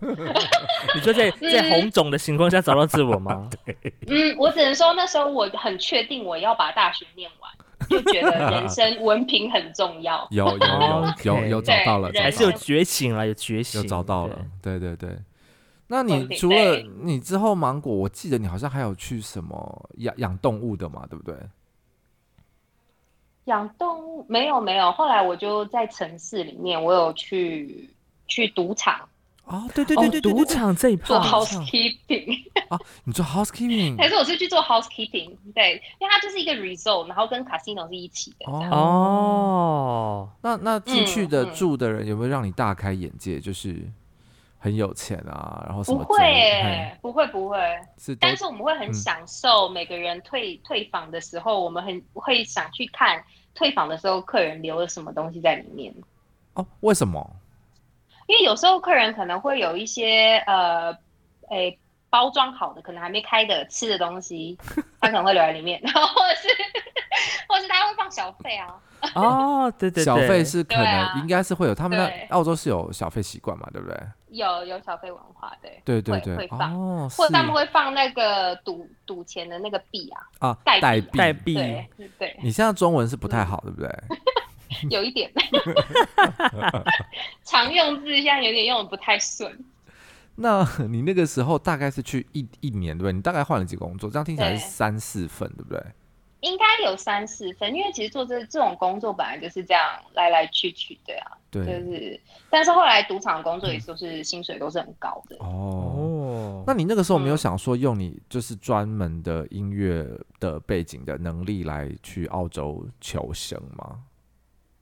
[0.94, 3.48] 你说在在红肿的情况下找到自我吗？
[3.64, 3.74] 对
[4.06, 7.50] 嗯，我只能说那时候我很确定我要把大学念完。
[7.92, 10.66] 就觉得 人生文凭很重要， 有有
[11.24, 15.16] 有有有找到了，还是有觉醒了，有觉醒，有找到了，对对对。
[15.88, 21.36] 那你除了你之后芒果，我记得你好像还有去什么养养动物的嘛，对不对？
[23.44, 27.90] 养动物没有没有，后来我就在城市里面，我有去
[28.26, 29.06] 去赌场。
[29.44, 33.96] 哦，对对对对，赌场这一趴做 housekeeping 啊， 你做 housekeeping？
[33.98, 35.36] 还是我是去做 housekeeping？
[35.54, 38.50] 对，因为它就是一个 resort，然后跟 casino 是一起的。
[38.50, 43.40] 哦，那那进去的住的人有没有让你大开眼界？
[43.40, 43.82] 就是
[44.58, 45.98] 很有钱啊，然后什么？
[46.04, 47.58] 不会，不会，不会。
[47.98, 53.22] 是，但是我们会很享受每个人退退房的时候，我们很会想去看
[53.54, 55.92] 退房的时候客人留了什么东西在里面。
[56.54, 57.36] 哦，为什么？
[58.32, 60.90] 因为有时候客人可能会有一些呃，
[61.50, 64.58] 诶、欸，包装好的，可能还没开的吃的东西，
[64.98, 66.48] 他可能会留在里面，然后或者是，
[67.46, 68.74] 或者是他会放小费啊。
[69.14, 73.94] 哦，对对对，小费是可能应该是会有，他们在澳洲是有小费习惯嘛，对不对？
[74.28, 82.40] 有有小费文化，对对对对，会放，哦，或者他们会放那个赌赌钱的那个币啊，啊，代币代币，对对。
[82.42, 83.90] 你现在中文是不太好，对不对？
[84.90, 85.30] 有一点，
[87.44, 89.58] 常用字现在有点用的不太顺。
[90.36, 93.12] 那 你那个时候大概是去一一年，对不对？
[93.12, 94.08] 你大概换了几个工作？
[94.10, 95.82] 这样听起来是三四份，对不对？
[96.40, 99.80] 应该有三四份，因为其实做这这种工作本来就是这样
[100.14, 102.20] 来来去去，的啊，对，就是。
[102.50, 105.36] 但是后来赌场工作也都是薪水都是很高的。
[105.38, 110.04] 哦，那你那个时候没有想说用你就是专门的音乐
[110.40, 114.00] 的背景的能力来去澳洲求生吗？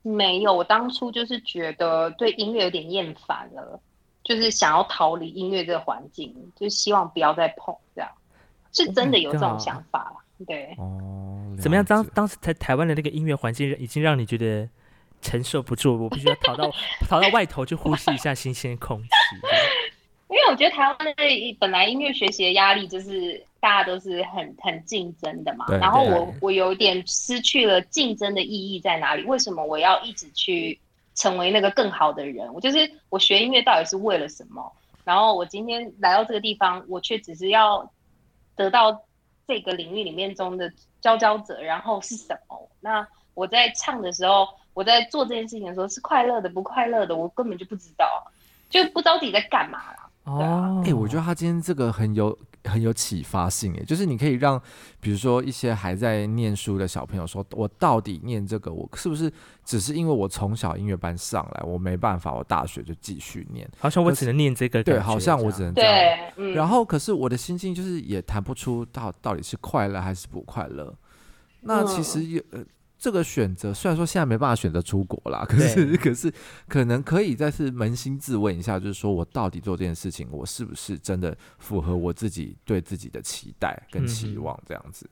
[0.01, 3.79] 没有，我当初就是觉得对音乐有点厌烦了，
[4.23, 8.09] 就是想要逃离音乐这个环境，就希望不要再碰这样。
[8.73, 10.13] 是真的有这种想法。
[10.39, 11.85] Oh、对，哦，怎么样？
[11.85, 14.67] 当当时在台湾的那个音乐环境已经让你觉得
[15.21, 16.71] 承受不住，我必须要逃到
[17.07, 19.09] 逃到外头去呼吸一下新鲜空气。
[20.31, 29.23] 因为我觉得台湾的本来音乐学习的压力就是大家都是很很竞争的嘛，然后我我有点失去了竞争的意义在哪里？
[29.25, 30.79] 为什么我要一直去
[31.15, 32.51] 成为那个更好的人？
[32.53, 34.71] 我就是我学音乐到底是为了什么？
[35.03, 37.91] 然后我今天来到这个地方，我却只是要
[38.55, 39.03] 得到
[39.45, 42.69] 这个领域里面中的佼佼者，然后是什么？
[42.79, 47.17] 那我在唱的时候，我在做这件事情的时候是快乐的不快乐的？
[47.17, 48.31] 我根本就不知道，
[48.69, 49.97] 就不知道自己在干嘛了。
[50.23, 54.61] 哦，哎、欸，我觉得他今天这个很有很有启发性，哎，就是你可以让，
[54.99, 59.31] 比如说一些还在念书的小朋友说，我到底念这个，我是不是
[59.65, 70.93] 只是因为我从小音乐班上来，我没办法，我大学就继续念，好像我只能念这个，对，好像我只能这样，对，嗯、然后可是我的心境就是也谈不出到到底是快乐还是不快乐，
[71.61, 72.43] 那其实有。
[72.51, 72.63] 呃
[73.01, 76.31] 这个选择虽然说现在没办法选择出国啦，可是可是
[76.67, 85.09] 可能可以再次扪心自问一下，就是说我到底做这件事情，我是不是真的符合我自己对自己的期待跟期望这样子？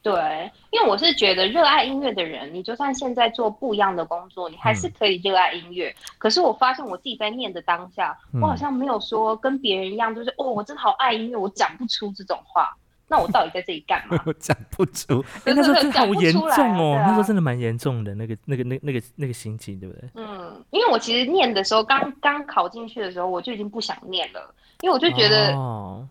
[0.00, 5.88] 对，因为我是觉得热爱音乐的人，你就算现在做不一样的工作，你还是可以热爱音乐。
[5.90, 12.76] 嗯、可是我发现我自己在念的当下，我好像没有说跟别人一样，就是哦，我真的好爱音乐，我讲不出这种话。
[13.12, 14.18] 那我到底在这里干嘛？
[14.24, 15.22] 我 讲不出。
[15.44, 16.48] 那时候真的好严重
[16.78, 20.08] 哦，啊、那时候真的蛮严重的，那个、那个、那、那个、那个心情，对不对？
[20.14, 25.54] 嗯，因为我其实念的时候，刚刚考进去的时候，我就已经不想念了，因为我就觉得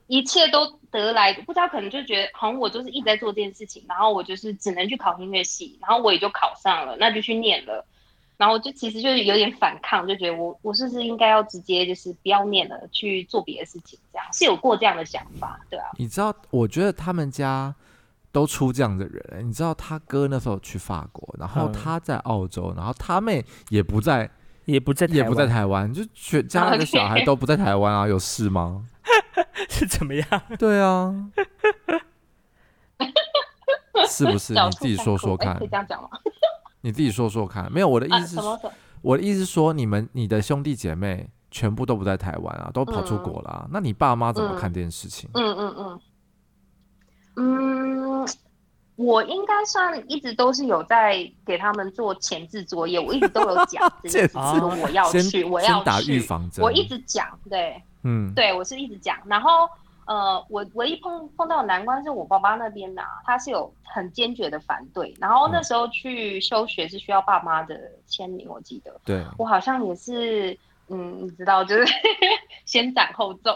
[0.05, 7.83] 一切都得来，不知道可能就觉得好像我就是一直在做这件事情，然后我就是只能去考音乐系，然后我也就考上了，那就去念了。
[8.41, 15.85] 然后就其实就是有点反抗，就觉得我我是不是应该要直接就是不要念了，去做别的事情，这样是有过这样的想法，对啊。
[15.99, 17.75] 你知道，我觉得他们家
[18.31, 19.47] 都出这样的人。
[19.47, 24.27] 你知道，他哥那时候去法国，然后他在澳洲，嗯、然后他妹也不在，
[24.65, 28.87] 也不在，也不在台湾，就全家的小孩 都不在台湾啊，有事吗？
[29.69, 30.25] 是怎么样？
[30.57, 31.13] 对啊，
[34.07, 34.53] 是不是？
[34.53, 36.09] 你自己说说看，可以这样讲吗？
[36.81, 38.59] 你自己说说看，没有，我的意思是，啊、
[39.01, 45.29] 我的意思是说，你们你的兄弟姐妹全部都不在台湾啊，都跑出国了，啊，嗯、那你爸妈怎么看这件事情？
[45.33, 45.99] 嗯嗯嗯。
[47.37, 48.27] 嗯，
[48.95, 59.69] 我应该算一直都是有在给他们做前置作业，我一直都有讲这件事 情，我要去，先我要去打预防针，我一直讲，对，嗯，对我是一直讲，然后。
[60.11, 65.15] 呃，我唯一碰碰到的难关是我爸妈那边呐、啊，他是有很坚决的反对。
[65.21, 68.99] 然后那时候去休学是需要爸妈的签名，我记得。
[69.05, 69.23] 对。
[69.37, 70.57] 我好像也是，
[70.89, 71.85] 嗯，你知道，就是
[72.65, 73.51] 先斩后奏。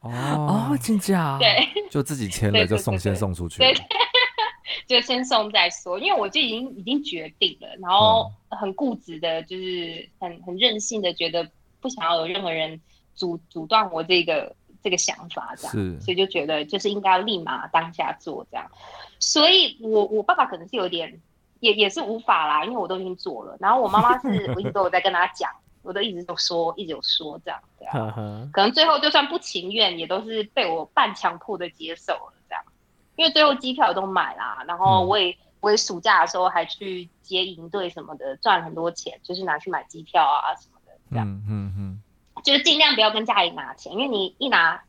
[0.00, 1.36] 哦哦，真假？
[1.40, 1.66] 对。
[1.90, 3.58] 就自己签了 就送，先送出去。
[3.58, 3.74] 对。
[4.86, 11.44] 就先送再说，因为我就已经已经决定了，然后很固执的，就是很很任性的，觉得
[11.80, 12.80] 不想要有任何人
[13.16, 14.54] 阻阻断我这个。
[14.88, 18.66] 这个想法这样，所以就觉得就是应该要立马当下做这样，
[19.18, 21.20] 所以我我爸爸可能是有点
[21.60, 25.50] 也也是无法啦，因为我都已经做了，然后我妈妈是 我一直都有在跟他讲，
[25.82, 32.64] 我都一直都说，一直有说这样，这样，可能最后就算不情愿，也都是被我半强迫的接受了这样，
[33.16, 42.02] 因为最后机票都买啦，然后我也、嗯、我也暑假的时候还去接营队什么的，赚很多钱，就是拿去买机票啊什么的这样，嗯嗯嗯。
[42.44, 44.80] 就是尽量不要跟家里拿钱，因为你一拿，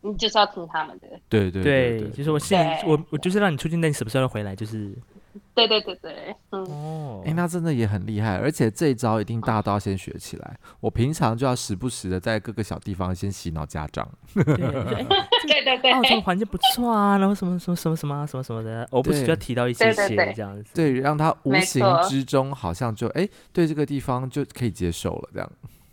[0.00, 1.08] 你就是要听他们的。
[1.28, 4.54] 对对对，对，就是我现在我我就是让你出去，那你什么时候回来？
[4.54, 4.96] 就是。
[5.54, 6.62] 对对对对，嗯。
[6.64, 10.58] 哦，哎，那真的也很厉害，而且这一招一定大家都要先学起来。
[10.78, 14.06] 我平常就要时不时的在各个小地方先洗脑家长。
[14.34, 14.44] 对
[15.64, 20.70] 对对，澳洲环境不错啊，然后什么什么什么什么什么什么的，我不需要提到一些些这样子。
[20.74, 25.50] 对，让他无形之中好像就哎，对这个地方就可以接受了这样。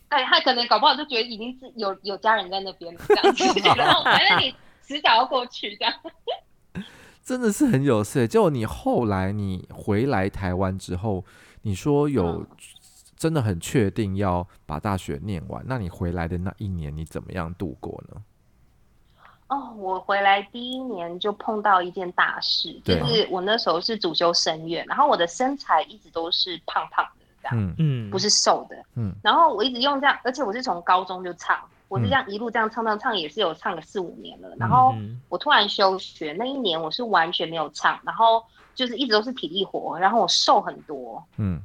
[0.10, 3.44] 哎，他可能搞不好就觉得已经是有有家人在那边这样子，
[3.78, 5.94] 然后反正你迟早要过去这样。
[7.24, 8.28] 真的是很有事。
[8.28, 11.24] 就你后来你回来台湾之后，
[11.62, 12.46] 你说有
[13.16, 18.22] 真的很确定要把大学念完，嗯、那你回来的那一年你怎么样度过呢？
[19.50, 27.26] 哦，我回来第一年就碰到一件大事，就是我那时候是主修声乐，然后我的身材一直都是胖胖的。
[27.54, 27.76] 嗯。
[27.78, 31.58] 嗯，不是瘦的，嗯，然后我一直用这样，而且我是从高中就唱，
[31.88, 34.50] 我是这样一路这样唱唱唱，也是有唱了四五年了。
[34.58, 34.94] 然后
[35.30, 38.44] 我突然休学那一年，我是完全没有唱，然后
[38.76, 41.62] 就是一直都是体力活，然后我瘦很多，嗯，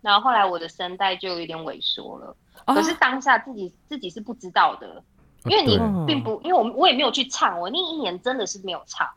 [0.00, 5.02] 然后后来我的声带就有点萎缩了，可是当下自己自己是不知道的，
[5.44, 9.08] 因为你并不，因为我我也没有去唱，我那一年真的是没有唱。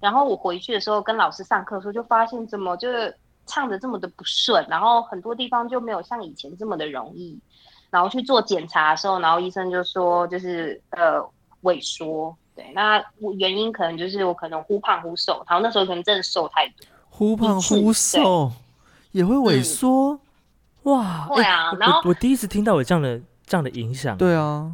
[0.00, 7.38] 然后我回去的时候跟老师上课的时候，就发现怎么就是唱的这么的不顺，然后很多地方就没有像以前这么的容易。
[7.90, 11.20] 然后去做检查的时候，然后医生就说就是呃
[11.62, 12.98] 萎缩，对，那
[13.38, 18.50] 原因可能就是我可能忽胖忽瘦，然后那时候可能真的瘦太多，忽胖忽瘦
[19.10, 20.20] 也会萎缩，嗯、
[20.84, 21.28] 哇！
[21.34, 24.72] 对啊，欸、然后我，我第一次听到有这样的这样的影响，对啊，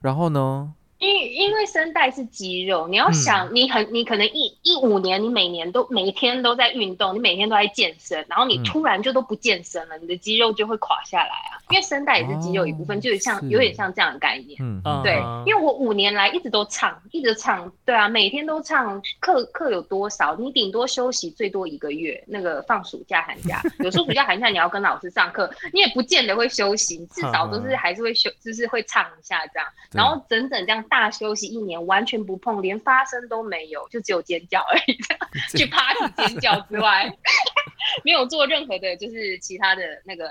[0.00, 0.72] 然后呢？
[1.02, 11.58] 因因为声带是肌肉，你要想，嗯、你很你可能一一五年，你每年都每天都在运动，你每天都在健身，然后你突然就都不健身了，嗯、你的肌肉就会垮下来啊。
[11.70, 14.56] 因为声带也是肌肉一部分，哦、就像有点像这样的概念。
[14.62, 19.02] 嗯，对，因为我五年来一直都唱，一直唱，对啊，每天都唱。
[19.18, 20.36] 课课有多少？
[20.36, 29.68] 你顶多休息最多一个月，那个放暑假寒假， 有时候暑假寒假你要跟老师上课，你也不见得会休息，至少都是还是会休，就是会唱一下这样。
[29.90, 30.84] 然后整整这样。
[30.92, 34.92] 大休息一年，完全不碰，连发声都没有，就只有尖叫而已。
[35.56, 37.10] 去 party 尖叫之外，
[38.04, 40.28] 没有做任何的，就是其他的那个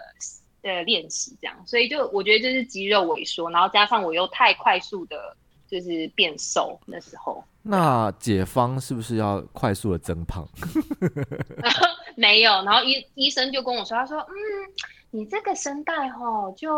[0.61, 1.57] 呃练习，这样。
[1.65, 5.35] 所以就我觉得就是肌肉萎缩，然后加上我又太快速的，
[5.67, 7.43] 就是变瘦那时候。
[7.63, 10.47] 那解方是不是要快速的增胖？
[12.15, 14.31] 没有，然后医医生就跟我说，他说，嗯，
[15.09, 16.71] 你这个声带齁，就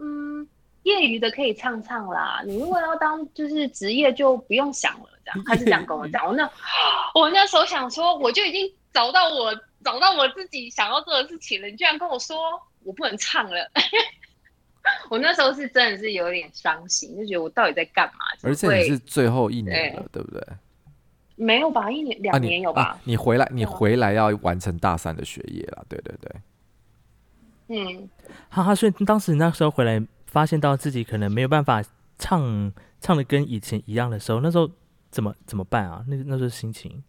[0.00, 0.48] 嗯。
[0.86, 6.24] 业余的可以唱唱啦，你如果要当就是职业就不用想了，这样 他是这样跟我讲。
[6.24, 6.48] 我那
[7.12, 12.36] 我那时候想说，我就已经找到我找到我自己想要做的事情了，你居然跟我说
[12.84, 13.68] 我不能唱了，
[15.10, 18.20] 我那时候是真的是有点伤心，就觉得我到底在干嘛？
[18.44, 20.40] 而且你是最后一年了，对，对不对？
[21.34, 22.82] 没有吧，一年两年有吧？
[22.82, 26.32] 啊你，啊、你回来，你回来要完成大三的学业了，对对对。
[27.68, 28.08] 嗯，
[28.48, 30.00] 哈哈，所以当时那时候回来。
[30.36, 31.82] 发现到自己可能没有办法
[32.18, 32.70] 唱
[33.00, 34.70] 唱的跟以前一样的时候，那时候
[35.10, 36.04] 怎么怎么办啊？
[36.06, 37.02] 那那时候心情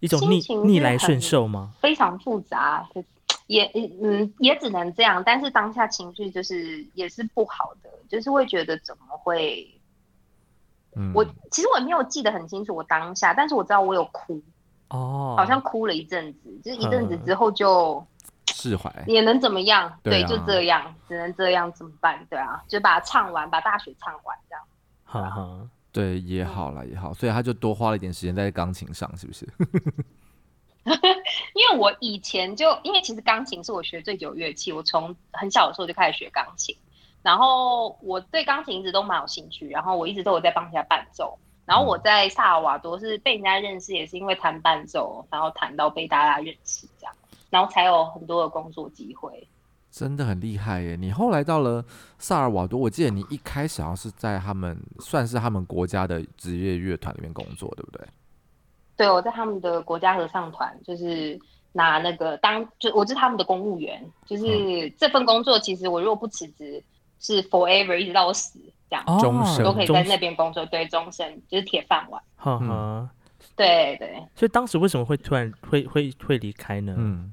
[0.00, 1.72] 一种逆逆来顺受吗？
[1.80, 2.86] 非常复杂，
[3.46, 3.64] 也
[4.02, 5.22] 嗯也只能这样。
[5.24, 9.66] 但是当下情绪就是也是不好的，就是会觉得怎么会？
[10.94, 14.42] 嗯，我其实我也没有记得很清楚我当下，但是我知道我有哭
[14.88, 18.06] 哦，好像哭了一阵子，就是一阵子之后就。
[18.54, 19.98] 释怀也能怎么样？
[20.02, 22.24] 对，就这样，只能这样，怎么办？
[22.28, 24.64] 对啊，就把它唱完，把大学唱完，这样。
[25.04, 29.48] 哈哈，对，也好了，也好，所以他就多花了一点时间在钢琴上，是不是？
[31.54, 36.76] 因为我以前就，因为其实钢琴是我学最久乐器，我从很小的时候就开始学钢琴，
[37.22, 47.14] 然后我对钢琴一直都蛮有兴趣，然后我一直都有在帮人家伴奏，然后我在萨尔瓦多是被人家认识，也是因为弹伴奏，然后弹到被大家认识这样。
[47.50, 49.46] 然后才有很多的工作机会，
[49.90, 50.94] 真的很厉害耶！
[50.94, 51.84] 你后来到了
[52.16, 58.06] 萨尔瓦多，我记得你一开始好像是在他们算是他们国家的职业乐团里面工作，对不对？
[58.96, 61.36] 对，我在他们的国家合唱团，就是
[61.72, 66.80] 拿那个当就我是他们的公务员，就是这份工作其实我如果不辞职，
[67.18, 72.22] 是 forever 一直到我死这样，终身都可以在那边工作，对，终身就是铁饭碗。
[72.36, 73.10] 哈哈、嗯，
[73.56, 74.22] 对对。
[74.36, 76.94] 所以当时为什么会突然会会会离开呢？
[76.96, 77.32] 嗯。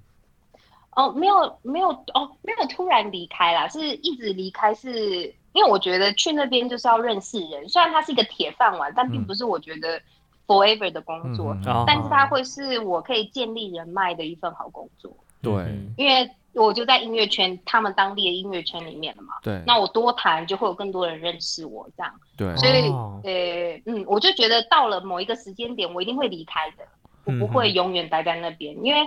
[0.97, 10.01] 哦，没有没有哦，没有突然离开啦，是一直离开是，是因为我觉得去那边就是要认识人，虽然它是一个铁饭碗，但并不是我觉得
[10.47, 15.15] forever 的工作，嗯、但是它会是我可以建立人脉的一份好工作。
[15.43, 15.53] 对，
[15.97, 19.35] 因为我就在音乐圈，他们当地的音乐圈里面了嘛。
[19.43, 22.11] 对，那我多谈就会有更多人认识我，这样。
[22.35, 22.89] 对，所以
[23.23, 26.83] 呃嗯，我就觉得到了某一个时间点，我一定会离开的，
[27.25, 29.01] 我不会永远待在那边，嗯、因为。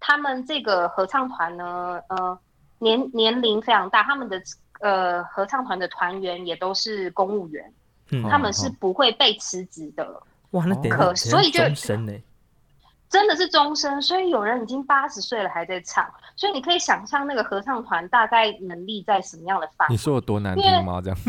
[0.00, 2.38] 他们这个合唱团呢，呃，
[2.78, 4.40] 年年龄非常大，他们的
[4.80, 7.72] 呃合唱团的团员也都是公务员，
[8.10, 10.22] 嗯、他们是不会被辞职的。
[10.50, 12.12] 哇，那得可所以就终身呢？
[13.08, 19.94] 真的是终身，所以有人已经八十岁了还在唱，所以你可以想象那个合唱团大概能力在什么样的范围？
[19.94, 21.00] 你说有多难听吗？
[21.02, 21.18] 这样？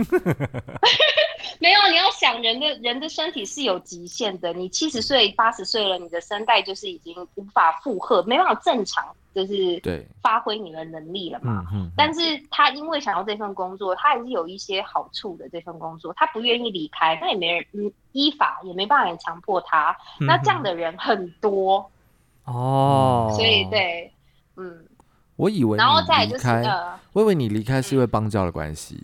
[1.60, 4.54] 没有，你要想人的人的身体是有极限的。
[4.54, 9.06] 你七十岁、八十岁了，你的声带就是已经无法负荷，没办法正常，
[9.38, 11.64] 就是对发挥你的能力了嘛。
[11.96, 12.20] 但是
[12.50, 15.48] 他因为想要这份工作，他还是有一些好处的。
[15.50, 19.96] 这份工作他不愿意离开，那也没人嗯依法也没办法强迫他。
[20.20, 21.90] 那这样的人很多
[22.46, 24.12] 哦，所以对，
[24.56, 24.86] 嗯，
[25.36, 28.98] 我以为然后再就是呃，我以为你离开是因为邦交的关系。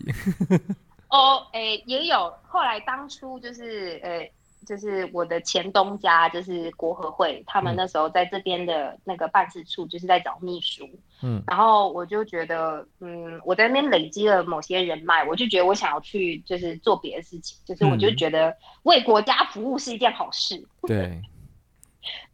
[1.09, 2.33] 哦，诶，也有。
[2.47, 4.27] 后来当初就是，呃，
[4.65, 10.89] 就是我的前东家，就是国合会，他们那时候在这边的那个办事处，就是在找秘书。
[11.21, 20.57] 嗯，然后我就觉得，嗯，我在那边累积了某些人脉，我就觉得我想要去，就是做别的事情，就是我就觉得为国家服务是一件好事。
[20.57, 21.21] 嗯、对，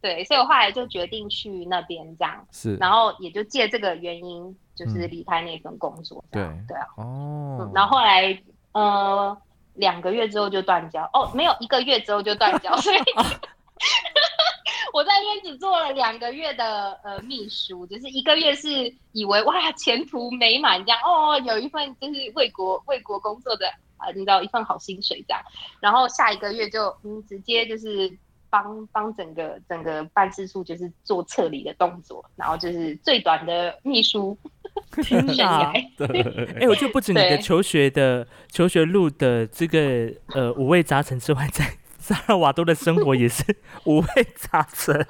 [0.00, 2.46] 对，所以我后来就决定去那边这样。
[2.50, 6.24] 是，然后也就借这个原因，就是离开那份工作。
[6.30, 6.86] 对、嗯，对啊。
[6.96, 7.72] 哦、嗯。
[7.74, 9.36] 然后后来，呃。
[9.74, 11.08] 两个月之后就断交。
[11.12, 12.96] 哦，没有一个月之后就断交， 所以
[14.92, 25.40] 我在那边只做了两个月的呃秘书，就是一个月是以为哇前途美满这样哦，有一份就是为国为国工作的啊、呃，你知道一份好薪水这样，
[25.80, 28.10] 然后下一个月就嗯直接就是
[28.50, 34.36] 帮帮整个整个办事处就是做撤离的动作，然后就是最短的秘书。
[35.02, 35.72] 天哪！
[35.98, 41.64] 哎、欸，我就不止你的求学的求学路的这个呃五味杂陈之外，在
[41.98, 43.44] 萨尔瓦多的生活也是
[43.84, 45.06] 五味杂陈。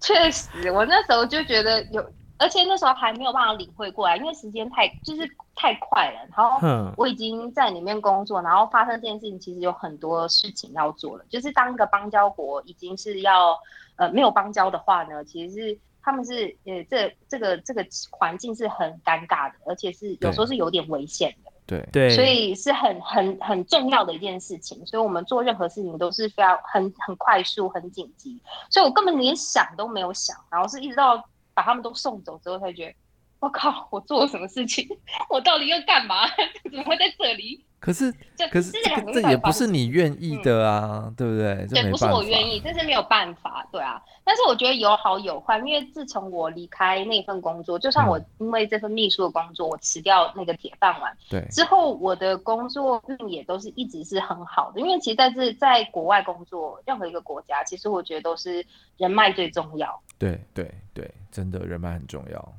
[0.00, 2.02] 确实，我那时候就觉得有，
[2.42, 5.22] 而且那时候还没有办法领会过来，因为时间太就是
[5.54, 6.28] 太快了。
[6.36, 11.24] 然后我已经在里面工作，然后发生这件事情，其实有很多事情要做了。
[11.30, 13.56] 就是当一个邦交国已经是要
[13.96, 15.78] 呃没有邦交的话呢，其实是。
[16.04, 21.52] 他们是呃，这这个这个环境是很尴尬的，而且是有时候是有点危险的。
[21.64, 24.84] 对对，所以是很很很重要的一件事情。
[24.84, 28.36] 所以我们做任何事情都是非常很很快速、很紧急。
[28.68, 31.24] 所以我根本连想都没有想，然后是一直到
[31.54, 32.94] 把他们都送走之后，才觉得
[33.40, 34.88] 我靠，我做了什么事情？
[35.28, 36.26] 我到底要干嘛？
[36.64, 37.64] 怎么会在这里？
[37.82, 38.12] 可是，
[38.52, 41.66] 可是这这也不是你愿意的啊，嗯、对不对？
[41.66, 44.00] 对，不是我愿意，这是没有办法，对啊。
[44.22, 54.80] 但是我觉得有好有坏，因为自从我离开那份工作，就算我因为这份秘书的工作，嗯、我辞掉那个铁饭碗，对，之后我的工作运也都是一直是很好的。
[54.80, 58.64] 因为其实在这在国外工作，任何一个国家，其实我觉得都是
[58.96, 60.00] 人脉最重要。
[60.18, 62.52] 对对对，真的人脉很重要。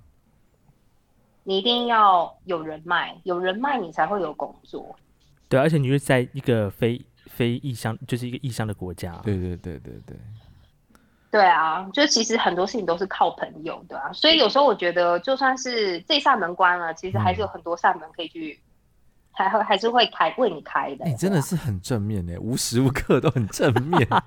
[1.46, 4.94] 你一定要有人脉，有人脉你才会有工作。
[5.54, 9.22] 对，而且你是在一个非非异乡，就是一个异乡的国家。
[9.24, 10.18] 对对对对对。
[11.30, 14.12] 对啊，就其实很多事情都是靠朋友，对啊。
[14.14, 18.60] 所以有时候我觉得，就算是这扇门关了，其实还是有很多扇门可以去，
[19.32, 21.06] 还会还是会开为你开的。
[21.06, 24.08] 你真的是很正面的，无时无刻都很正面。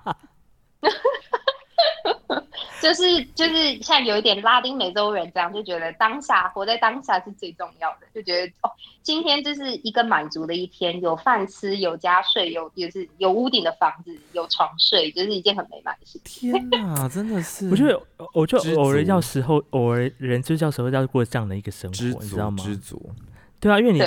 [2.87, 8.70] 就是就是像有一点拉丁美洲人这样，就觉得当下活在当下是最重要的，就觉得哦，
[9.03, 16.53] 今天就是一个满足的一天，有饭吃，有家睡，有也是有屋顶的房子，有床睡，就是一件很美满的事情。
[16.53, 17.68] 天哪，真的是！
[17.68, 18.01] 我觉得，
[18.32, 22.62] 我就偶尔要时候，偶尔人就叫时候要过这样的一个生活，你知道吗？
[22.62, 23.11] 知足。
[23.59, 23.99] 对啊，因为你。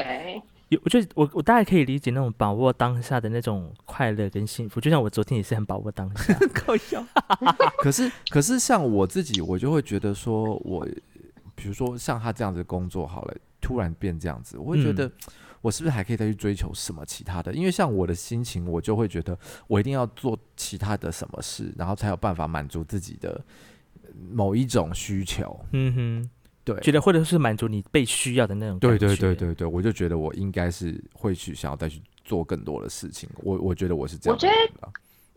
[0.69, 6.37] 有，我觉得我我大概可以理解那种把握当下的那种快乐跟幸福，就像我昨天也是很把握当下。
[6.65, 7.05] 搞笑。
[7.79, 10.87] 可是可是像我自己，我就会觉得说，我
[11.55, 15.11] 比如说像他这样子工作好了，突然变这样子，我会觉得
[15.61, 17.51] 我是不是还可以再去追求什么其他的？
[17.51, 23.43] 嗯、因为像我的心情，我就会觉得我一定要做其他的什么事，然后才有办法满足自己的
[24.31, 25.59] 某一种需求。
[25.71, 26.29] 嗯哼。
[26.73, 28.97] 对，觉得或者是满足你被需要的那种感觉。
[28.97, 33.29] 对对对对对，我就觉得我应该是会去想要再去做更多的事情。
[33.37, 34.35] 我我觉得我是这样。
[34.35, 34.89] 我觉得，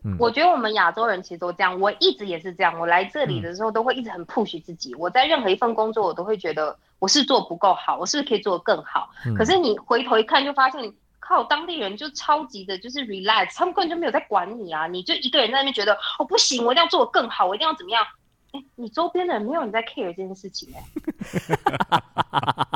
[0.03, 1.79] 嗯，我觉得我们亚洲人其实都这样。
[1.79, 2.77] 我一直也是这样。
[2.79, 4.91] 我来这里的时候都会一直很 push 自己。
[4.93, 9.09] 嗯、我在任何一份工作，我都会觉得我是做不够好，我是不是可以做得更好？
[9.25, 14.87] 嗯、可是你回头一看，就发现靠当地人就超级的，就是 relax，他们根本就没有在管你啊！
[14.87, 18.03] 你就一个人在那边觉得哦不行，我一定要做得更好，我一定要怎么样？
[18.53, 21.99] 欸、你周边的人没有人在 care 这件事情哎、 欸，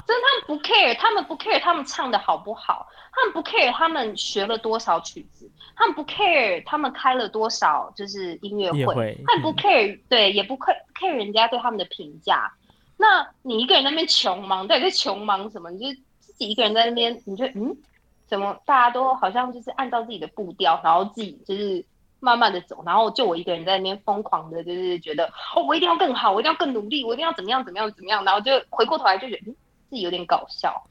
[0.07, 12.51] 真的他们不 care，他们不 care 他们唱的好不好，他们不 care 他们学了多少曲子，他们不 care 他们开了多少就是音乐会，会他们不 care、嗯、对，也不 care care 人家对他们的评价。
[12.97, 15.69] 那你一个人在那边穷忙，到底在穷忙什么？
[15.69, 17.77] 你就自己一个人在那边，你就嗯，
[18.25, 21.85] 怎么大家都好像就是按照自己的步调，然后自己就是。
[22.19, 29.55] 慢慢的走，然后就我一个人在那边疯狂的，就是觉得哦，我一定要更好，我一定要更努力，我一定要怎么样怎么样怎么样，然后就回过头来就觉得，嗯，
[29.89, 30.81] 自己有点搞笑。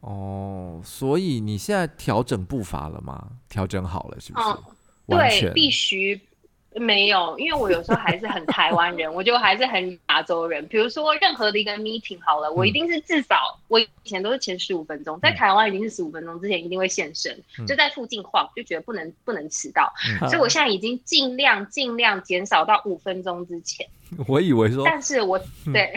[0.00, 3.28] 哦，所以你现在调整步伐了吗？
[3.48, 4.48] 调整好了是不是？
[4.48, 4.62] 嗯，
[5.08, 6.20] 对，必须。
[6.78, 10.66] 没有，因为我有时候还是很台湾人，我就还是很亚洲人。
[10.68, 19.92] 比如说任何的一个 meeting 好了，我一定是至少我以前都是前十五分钟，在台湾已经是十五分钟之前一定会现身，就在附近晃，就觉得不能不能迟到。
[20.28, 23.86] 所以我现在已经尽量尽量减少到五分钟之前。
[24.26, 25.38] 我以为说，但是我
[25.72, 25.92] 对，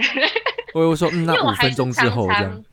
[0.74, 2.64] 我以为说，嗯，那 五分钟之后这样。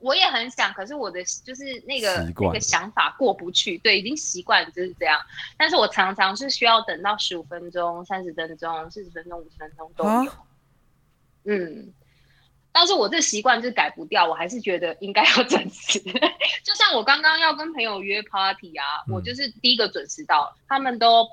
[0.00, 5.20] 我也很想，可是我的就是那个那个想法过不去，对，已经习惯就是这样。
[5.56, 10.10] 但是我常常是需要等到十五分钟、三十分钟、四十分钟、五十分钟都有。
[10.10, 10.44] 啊
[11.44, 11.94] 嗯，
[12.72, 15.98] 但是我这习惯就是改不掉，我还是觉得应该要准时。
[16.62, 21.26] 就像我刚刚要跟朋友约 party 啊，嗯、我就是第一个准时到，他们都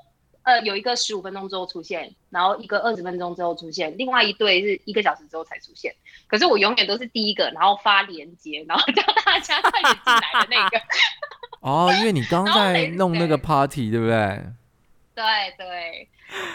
[0.46, 5.92] 呃有一个十五分钟之后出现，然后一个二十分钟之后出现，另外一对是一个小时之后才出现。
[6.28, 10.80] 可是我永远都是第一个，然后发链接，然后叫大家快点进来的那个。
[11.60, 14.40] 哦，因为你刚在弄那个 party，对不对？
[15.16, 15.24] 对
[15.56, 16.08] 对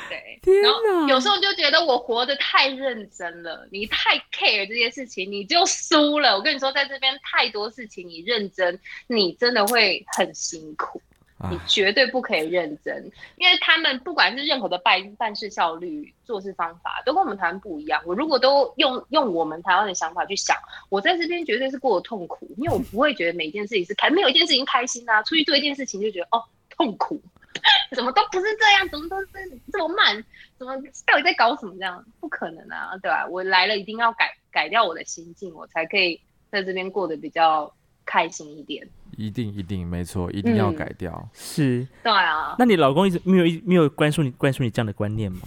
[0.07, 6.37] 对，然后有时候就觉得我活得太认真了，你太 care 这些事情，你就输了。
[6.37, 11.01] 我跟你说，在这边太多事情你认真，你真的会很辛苦。
[11.49, 18.01] 你绝对不可以认真，因为他们不管是任何的办办事效率、做事方法，都跟我们台湾不一样。
[18.05, 20.55] 我如果都用用我们台湾的想法去想，
[20.89, 25.23] 我在这边绝对是过得痛苦，因为我不会觉得每件事情是开，没有一件事情开心啊。
[25.23, 27.21] 出去做一件事情就觉得哦痛苦。
[27.93, 29.27] 怎么都不是这样，怎么都是
[29.71, 30.23] 这么慢，
[30.57, 30.73] 怎么
[31.05, 31.73] 到底在搞什么？
[31.77, 33.27] 这样不可能啊，对吧？
[33.29, 36.19] 我来了一定要改改掉我的心境，我才可以
[36.49, 37.71] 在这边过得比较
[38.05, 38.87] 开心一点。
[39.17, 41.11] 一定一定没错，一定要改掉。
[41.13, 42.55] 嗯、是，对啊。
[42.57, 45.39] 那你老公一直没有一没有灌输你灌输你这样的观念吗？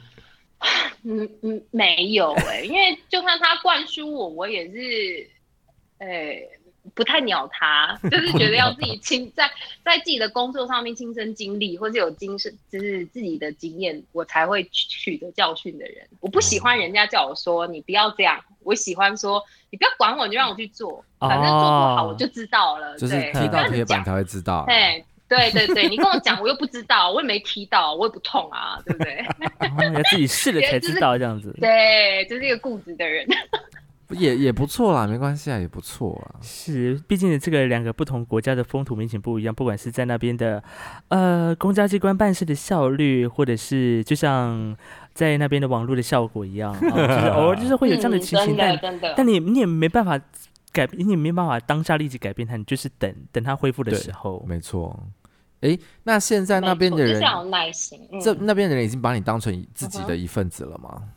[1.04, 5.30] 嗯嗯，没有哎、欸，因为就算他灌输我，我也是，
[5.98, 6.59] 哎、欸。
[6.94, 9.50] 不太鸟他， 就是觉得要自己亲在
[9.84, 16.06] 在自己的工作上面亲身经历，或是有精神，就是自己的经验，我才会取得教训的人。
[16.20, 22.96] 我不喜欢人家叫我说你不要这样，我喜欢说你不要管我，你就让我去做，反正做不好我就知道了。
[22.98, 24.64] 就是踢到铁板才会知道。
[24.66, 29.24] 对对对对，你跟我讲，我又不知道，我也没踢到，我也不痛啊，对不对？
[29.94, 31.54] 要自己试了才知道这样子。
[31.60, 33.24] 对，就是一个固执的人。
[34.12, 36.40] 也也不错啦，没关系啊，也不错啊。
[36.42, 40.62] 是，毕竟这个两个不同国家的风土民情不一样，不管是在那边的，
[41.08, 44.76] 呃，公家机关办事的效率，或者是就像
[45.14, 50.20] 在那边的网络的效果一样，哦、就是偶尔就是会有这样的情形， 嗯、但但你你也没办法
[50.72, 54.44] 改，你也没办法当下立即改变它，你就是等等它恢复的时候。
[54.46, 54.98] 没错。
[55.60, 58.00] 哎，那现在那边的人，就是、耐心。
[58.10, 60.90] 嗯、这那边的人已经把你当成自己的一份子了吗？
[61.02, 61.08] 嗯，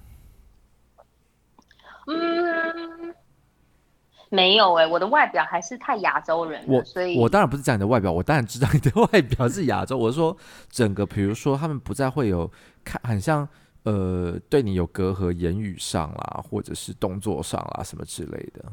[4.34, 9.96] 没有哎、欸，我的外表还是太亚洲人，我所以我当然不是讲你的外表，我当然知道你的 外表是亚洲。
[9.96, 10.36] 我是说
[10.72, 12.52] 整个，比如说他们不再会有
[12.84, 13.48] 看，很像
[13.84, 18.66] 呃，对你有隔阂，言语上啦，或者是动作上啦，什么之类的。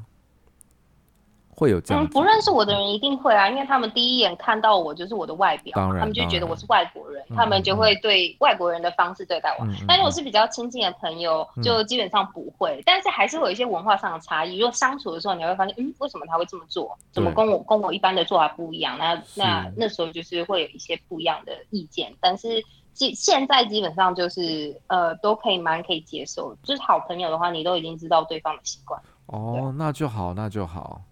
[1.60, 9.66] 会有这样，嗯，不认识我的人一定会啊，因为他们第一眼看到我就是我的外表，当然，他们就觉得我是外国人，他们就会对外国人的方式对待我。
[9.66, 14.56] 嗯、但是我是比较亲近的朋友，嗯、就基本上不会，嗯、但是还是会有一些文化上的差异。
[14.56, 16.96] 如果相处的时候，你会发现，嗯，为什么他会这么做？
[17.12, 18.96] 怎么跟我跟我一般的做法不一样？
[18.98, 22.10] 那那那时候就是会有一些不一样的意见。
[22.20, 28.98] 但是基现在基本上就是呃都可以蛮可以接受，就是好朋友的话，你都已经知道对方的习惯。
[29.26, 31.02] 哦，那就好，那就好。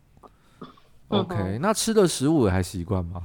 [1.09, 3.23] OK，、嗯、那吃的食物还习惯吗？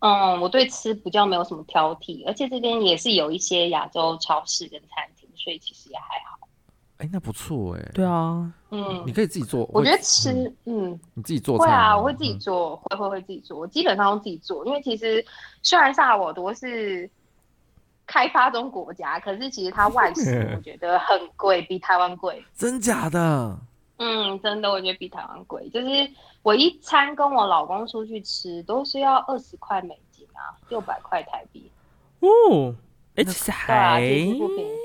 [0.00, 6.48] 嗯，我对吃比较没有什么挑剔，而且这边也是有一些亚洲超市跟餐厅，所以其实也还好。
[6.98, 7.90] 哎、欸，那不错哎、欸。
[7.94, 9.64] 对啊，嗯，你可以自己做。
[9.72, 10.32] 我觉得吃，
[10.64, 11.66] 嗯，嗯你自己做菜。
[11.66, 13.58] 会啊，我会自己做，会会会自己做。
[13.58, 15.24] 我基本上都自己做，因为其实
[15.62, 17.08] 虽然萨尔瓦多是
[18.06, 22.44] 开发中国家，可是其实它外食 我觉得很贵，比台湾贵。
[22.56, 23.56] 真假的？
[23.98, 25.68] 嗯，真的，我觉得比台湾贵。
[25.68, 25.88] 就是
[26.42, 31.70] 我一餐跟我老公出去吃，都是要二十块美金啊，六百块台币。
[32.20, 32.74] 哦，
[33.14, 33.98] 哎，其实还、啊、
[34.38, 34.76] 不便宜。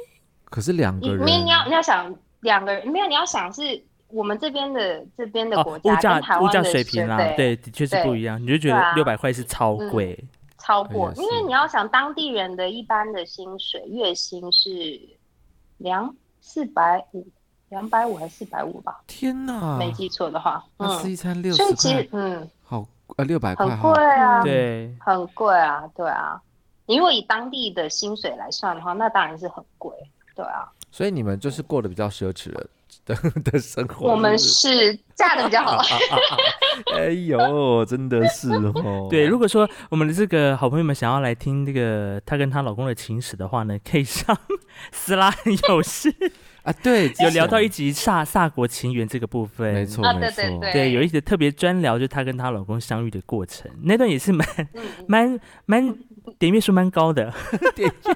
[0.46, 8.40] 可是两个人，没你要你要想两个人，没有你要想是我们这边的这边的国家、哦、物价物价水平啊，对，的确是不一样。
[8.40, 10.30] 你就觉得六百块是超贵、嗯，
[10.60, 15.00] 超过，因为你要想当地人的一般的薪水月薪是
[15.78, 17.28] 两四百五。
[17.70, 19.02] 两百五还是四百五吧？
[19.08, 22.86] 天哪，没记错的话，嗯吃一餐六十块，嗯，好，
[23.18, 26.42] 呃，六百块，很贵啊，对，很贵啊，对啊。
[26.86, 29.92] 你如果以当地的薪水来算的话，那当然是很贵，
[30.36, 30.72] 对啊。
[30.90, 32.66] 所以你们就是过得比较奢侈的
[33.06, 33.16] 的
[33.52, 34.08] 的生活。
[34.08, 35.82] 我们是嫁的比较好。
[36.96, 39.08] 哎呦，真的是哦。
[39.12, 44.36] 对，如果说我们的这个好朋友们想要来听这个她跟她老公的情史的话呢，可以上
[44.92, 46.14] 斯拉很有事。
[46.64, 54.48] 啊，对， 有聊到一集萨萨国情缘这个部分，没错，没错，对，有一集特别专聊，就是她跟她老公相遇的过程，那段也是蛮
[55.08, 55.96] 蛮蛮
[56.38, 57.34] 点阅数蛮高的，
[57.74, 58.16] 点阅。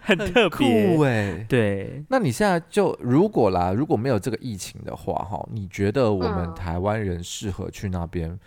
[0.00, 1.46] 很特别。
[1.48, 8.38] 对，那你现在就如果啦，如果没有这个疫情的话，哈，你觉得我们台湾人适合去那边，嗯、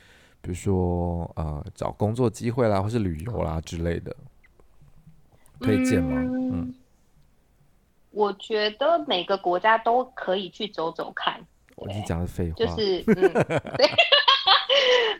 [0.41, 4.15] 比如说呃找工作机会啦，或是旅游啦之类的，
[5.59, 6.19] 推荐吗？
[6.21, 6.75] 嗯，嗯
[8.11, 11.39] 我觉得每个国家都可以去走走看。
[11.75, 13.15] 我你讲的废话，就是嗯，
[13.77, 13.87] 对。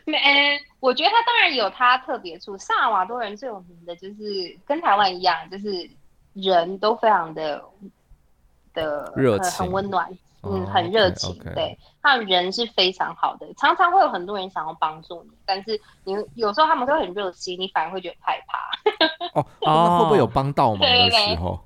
[0.04, 2.56] 没、欸，我觉得他当然有他特别处。
[2.56, 5.88] 萨尔瓦多人最有名的就是跟台湾一样，就是
[6.32, 7.62] 人都非常的
[8.72, 10.08] 的热情，很温暖，
[10.42, 11.30] 嗯，很热情。
[11.30, 11.54] Oh, okay, okay.
[11.54, 18.68] 对，他们人是非常好的，常常会有很多人想要帮助你，但是你有时候他们都很热心，你反而会觉得害怕。
[19.40, 21.60] 哦，那会不会有帮到忙的时候？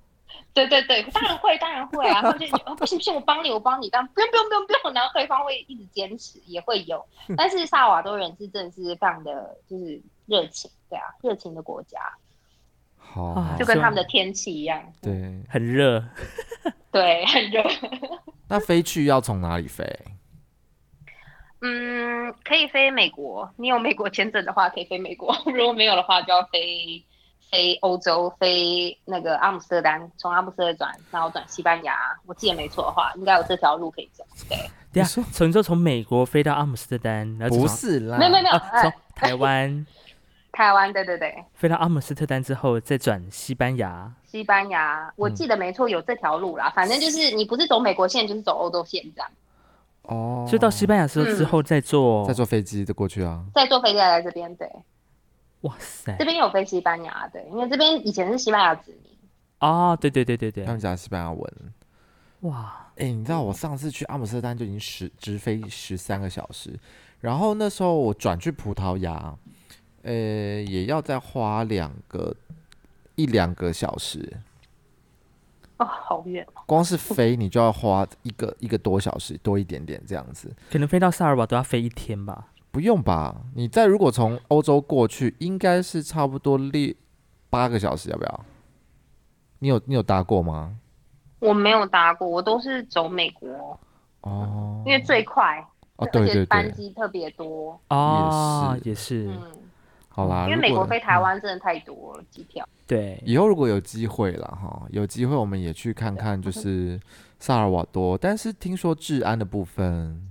[0.55, 2.21] 对对对，当然会，当然会啊！
[2.21, 7.03] 他就哦，不行不行，我帮你，我帮你，但不用不用不用不用，然后对方会一直坚持，也会有。
[7.39, 11.99] 但是萨瓦多人是真的是非常的，就是热情，对啊，热情的国家。
[13.13, 15.13] 好，就跟他们的天气一样，对，
[15.49, 16.03] 很热，
[16.91, 17.63] 对，很热。
[18.49, 19.85] 那飞去要从哪里飞？
[21.61, 27.05] 嗯，可以飞美国，你有美国签证的话可以飞美国， 如果没有的话就要飞。
[27.51, 31.95] 飞欧洲，飞那个阿姆斯特丹，从阿姆斯特丹转，然后转西班牙。
[32.25, 34.25] 我记得没错的话，应该有这条路可以走。
[34.49, 34.57] 对，
[34.91, 39.87] 对啊，从就从美国飞到阿姆斯特丹，然后不是啦，没有没有没有，从、啊、台湾，
[40.53, 44.13] 台湾对对对，飞到阿姆斯特丹之后再转西班牙。
[44.25, 46.69] 西班牙，我记得没错，有这条路啦。
[46.69, 49.31] 嗯、反正就是你不是走美国线，就是走欧洲线这样。
[50.03, 53.45] 哦，所以到西班牙之后之后再坐、嗯、再坐飞机就过去啊？
[53.55, 54.71] 再坐飞机来这边，对。
[55.63, 59.13] 哇塞，这边有飞西班牙，对，因为这边以前是西班牙殖民。
[59.61, 61.55] 哦，对对对对对，他们讲西班牙文。
[62.41, 66.77] 哇，哎、欸，你知道我上次去阿姆斯特丹就已经十直飞十三个小时，
[67.21, 69.33] 然后那时候我转去葡萄牙，
[70.03, 70.13] 呃，
[70.63, 72.35] 也要再花两个
[73.15, 74.39] 一两个小时。
[75.79, 76.63] 哦，好远哦！
[76.67, 82.49] 光是飞你就要花一个一个多小时多一点点这样子，可能飞到萨尔瓦都要飞一天吧。
[82.71, 83.43] 不用吧？
[83.55, 86.95] 你再如果从欧洲过去，应该是差不多六
[87.51, 88.45] 八个小时，要不要？
[89.59, 90.77] 你有你有搭过吗？
[91.39, 93.79] 我没有搭过，我都是走美国
[94.21, 95.59] 哦，因为最快
[95.97, 99.43] 哦，对对对，班机特别多哦，也是，嗯，
[100.15, 102.69] 好啦，因为美国飞台湾真的太多了，机票。
[102.87, 107.01] 对，以后如果有机会了哈，有机会我们也去看看，就是
[107.39, 110.29] 萨尔瓦多，但是听说治安的部分。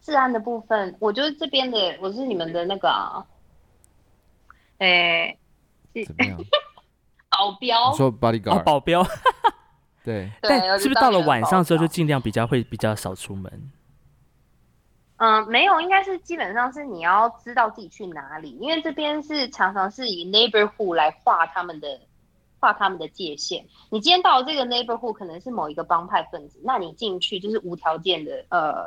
[0.00, 3.24] 治安的部分，我就是这边的，我是你们的那个、啊，
[4.78, 5.36] 哎、
[5.92, 6.38] 欸，怎么样？
[7.30, 7.90] 保镖？
[7.90, 8.58] 你说 bodyguard？
[8.58, 9.06] 哦，保镖。
[10.02, 10.30] 对。
[10.40, 13.70] 但是不是到了晚上之后就尽量比较会比较少出门？
[15.24, 22.00] 嗯，没有，应该是基本上是你要知道自己去哪里，因为这边是常常是以 neighborhood 来画他们的
[22.58, 23.64] 画他们的界限。
[23.90, 28.86] 你今天到了这个 neighborhood 可能是某一个帮派分子，那你进去就是无条件的呃。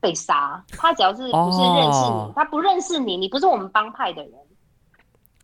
[0.00, 4.32] 被杀，他只要是不是认识你，哦、他不认识你，你不是我们帮派的人，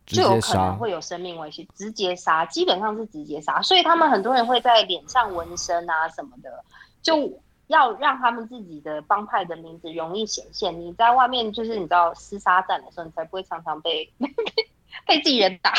[0.04, 3.62] 就有可能会有生命危险，直接杀，基本上是直接杀。
[3.62, 6.62] 所以他们很多人会在脸上纹身啊什么的，
[7.00, 10.78] 就要让他们自己的帮派的名字容易显现。
[10.78, 14.12] 你在外面就是你知道厮杀战的时候，你才不会常常被
[15.06, 15.72] 被自己人打。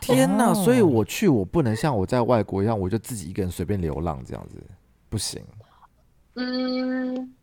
[0.00, 0.52] 天哪！
[0.54, 4.56] 所以我去，我不能像我在外国一样，我就自己一个人随便流浪这样子，
[5.08, 5.42] 不行。
[6.34, 7.34] 嗯。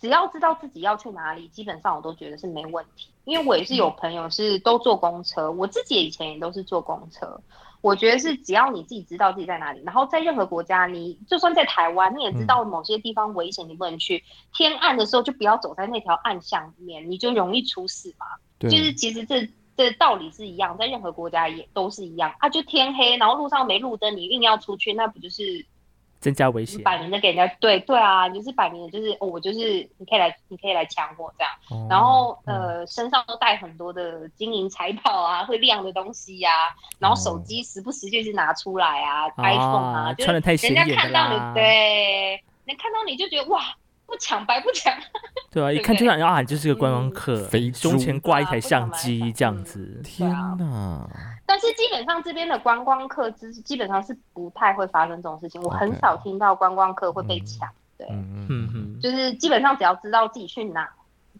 [0.00, 3.08] 只要知道自己要去哪里，基本上我都觉得是没问题。
[3.24, 7.40] 因为我也是有朋友是都坐公车，我自己以前也都是坐公车。
[7.82, 14.16] 我觉得是只要你自己知道自己在哪里，然后在任何国家，你就算在台湾，你也知道某些地方危险，你不能去。
[14.16, 14.22] 嗯、
[14.54, 18.24] 天暗的时候就不要走在那条暗巷里面，你就容易出事嘛。
[18.60, 22.48] 就是其实这这道理是一样，在任何国家也都是一样啊。
[22.48, 25.66] 就天黑，然后路上没路灯，你硬要出去，那不就是？
[26.22, 29.58] 增加危险，摆明的给人家对对啊，你就是摆明的，就是、哦、我就是
[29.98, 36.70] 你可以来，你可以来抢我这样，哦、然后呃、嗯、身上都带很多的金银财宝啊，会亮的东西呀、啊，
[37.00, 43.60] 然后手机时不时就是拿出来啊、哦、，iPhone 啊，就穿的太显眼，人家看到你，对，能看到你就觉得哇，
[44.06, 44.94] 不抢白不抢，
[45.50, 51.08] 对啊， 一看就想啊，你就是个观光客，嗯、胸前挂一台相机这样子，天哪！
[51.52, 55.60] 但是基本上这边的观光客，基基本上是不太会发生这种事情。
[55.60, 60.88] 我很少听到观光客会被抢，对，嗯嗯，就是基本上只要知道自己去哪，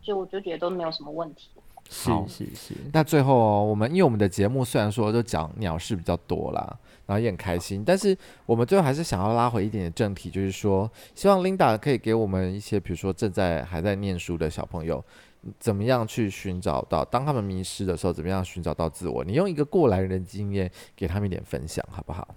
[0.03, 1.49] 就我就觉得都没有什么问题。
[1.89, 2.75] 是是是。
[2.93, 15.03] 那最后哦，我们因为我们的节目虽然说就讲鸟事比较多啦，然后也很开心，但是我们最后还是想要拉回一点点正题，就是说，希望 Linda 可以给我们一些，比如说正在还在念书的小朋友，
[15.59, 19.25] 怎么样去寻找到，当他们迷失的时候，怎么样寻找到自我？
[19.25, 22.29] 你用一个过来人的经验给他们一点分享，好不好？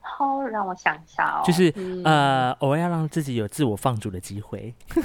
[0.00, 1.42] 好，让我想一下哦。
[1.44, 4.74] 就是、嗯、呃，偶尔要让自己有自我放逐的机会。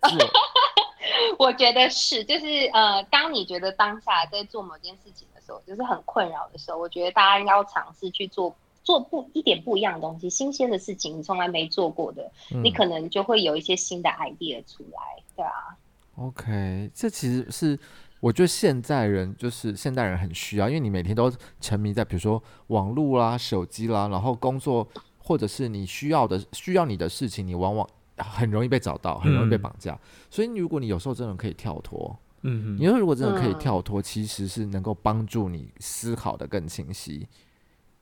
[1.38, 15.76] 我觉得是，就是呃，当你觉得当下在做某件事情的时候，就是很困扰的时候，我觉得大家应该要尝试去做做不一点不一样的东西，新鲜的事情，你从来没做过的，嗯、你可能就会有一些新的 idea 出来，对啊。
[16.16, 17.78] OK，这其实是
[18.20, 24.86] 我觉得现在人就是现代人很需要，因为你每天都沉迷在比如说网络啦、手机啦，然后工作
[25.18, 27.88] 或者是你需要的需要你的事情，你往往。
[28.18, 29.94] 很容易被找到，很容易被绑架。
[29.94, 29.98] 嗯、
[30.30, 37.26] 所以，如果你有时候真的可以跳脱，嗯，你说如果真的可以跳脱，嗯、其实是能够帮助你思考的更清晰，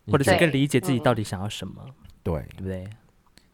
[0.09, 1.83] 或者是更理解自己到底想要什么，
[2.23, 2.91] 对，对不对？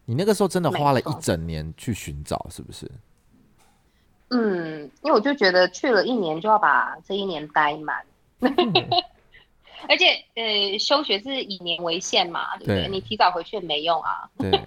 [0.06, 2.90] 你那个时候真的花了一整年去寻找，是不是？
[4.28, 8.04] 嗯，因为我就觉得去了一年就要把这一年待满，
[8.40, 8.50] 嗯、
[9.88, 12.82] 而且呃，休学是以年为限嘛，对不对？
[12.82, 14.50] 对，你提早回去也没用啊，对。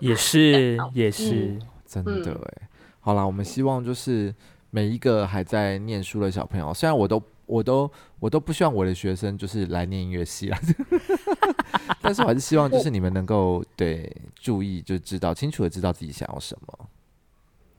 [0.00, 2.68] 也是，也是，嗯、真的哎。
[3.00, 4.34] 好啦，我们希望就是
[4.70, 10.58] 每一个还在念书的小朋友，虽然我都，我都，我都不希望我的学生就是来念音乐系啦，
[12.00, 16.88] 但是我还是希望就是你们能够对注意，就知道清楚的知道自己想要什么。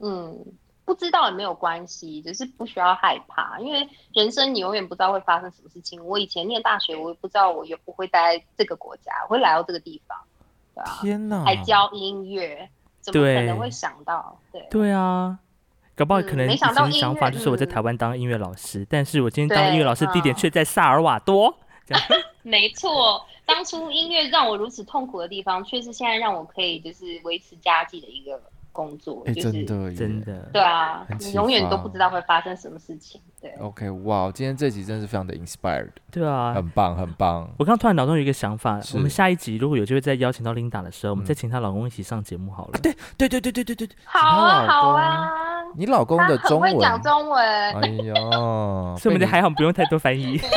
[0.01, 0.45] 嗯，
[0.91, 6.05] 不知道也没有关系，只是不需要害怕，因为人生你永远不知道会发生什么事情。
[6.05, 10.17] 我以前念大学，我也不知道我也不会待在这个国家，我会来到这个地方。
[10.99, 11.45] 天哪！
[11.45, 12.69] 还教音乐，
[12.99, 14.37] 怎么可能会想到？
[14.51, 15.39] 对对啊，
[15.95, 21.57] 搞不好可能以前的想法就是我在台湾当音乐老师，但是我今天当音乐老师地点却在萨尔瓦多。
[22.43, 28.41] 没错，当初音乐让我如此痛苦的地方，却是现在让我可以就是维持家计的一个。
[28.71, 33.19] 工作就是真的，真的，对啊，你永远都不知道会发生什么事情。
[33.41, 37.49] 对，OK，哇，今天这集真的是非常的 inspired，对啊，很棒，很棒。
[37.57, 42.79] 我刚刚突然脑中有一个想法，我们下一集如果有机会再邀请到 Linda 的时候，我们再请她老公一起上节目好了。
[42.81, 45.29] 对，对，对，对，对，对，对，好啊，好啊。
[45.75, 48.13] 你老公的中文讲中文，哎呀，
[48.97, 50.39] 所以我们还好，不用太多翻译。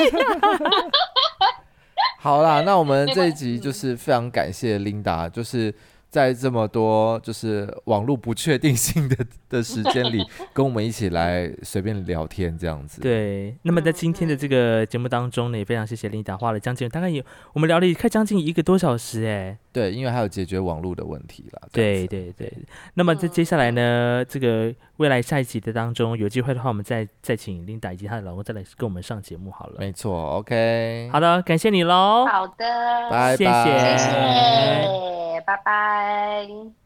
[2.20, 5.74] 好啦，那我们这一集就是非常感谢 Linda，就是。
[6.14, 9.16] 在这么多就是网络不确定性的
[9.50, 13.00] 的时间里， 跟我们一起来随便聊天这样子。
[13.00, 17.20] 对，那么在今天的这个节目当中呢，也非常谢谢 Linda，花了将近大概有
[17.52, 19.58] 我们聊了快将近一个多小时哎。
[19.72, 21.62] 对，因为还有解决网络的问题啦。
[21.72, 22.52] 对对对。
[22.94, 29.80] 那么在接下来呢，这个未来下一集的当中，有机会的话，我们再再请 Linda 以及她的老公再来跟我们上节目好了。
[29.80, 31.08] 没错，OK。
[31.12, 32.24] 好的，感谢你喽。
[32.24, 32.64] 好的，
[33.10, 33.98] 拜拜，谢谢。
[33.98, 36.03] 谢谢拜拜。
[36.04, 36.83] Bye.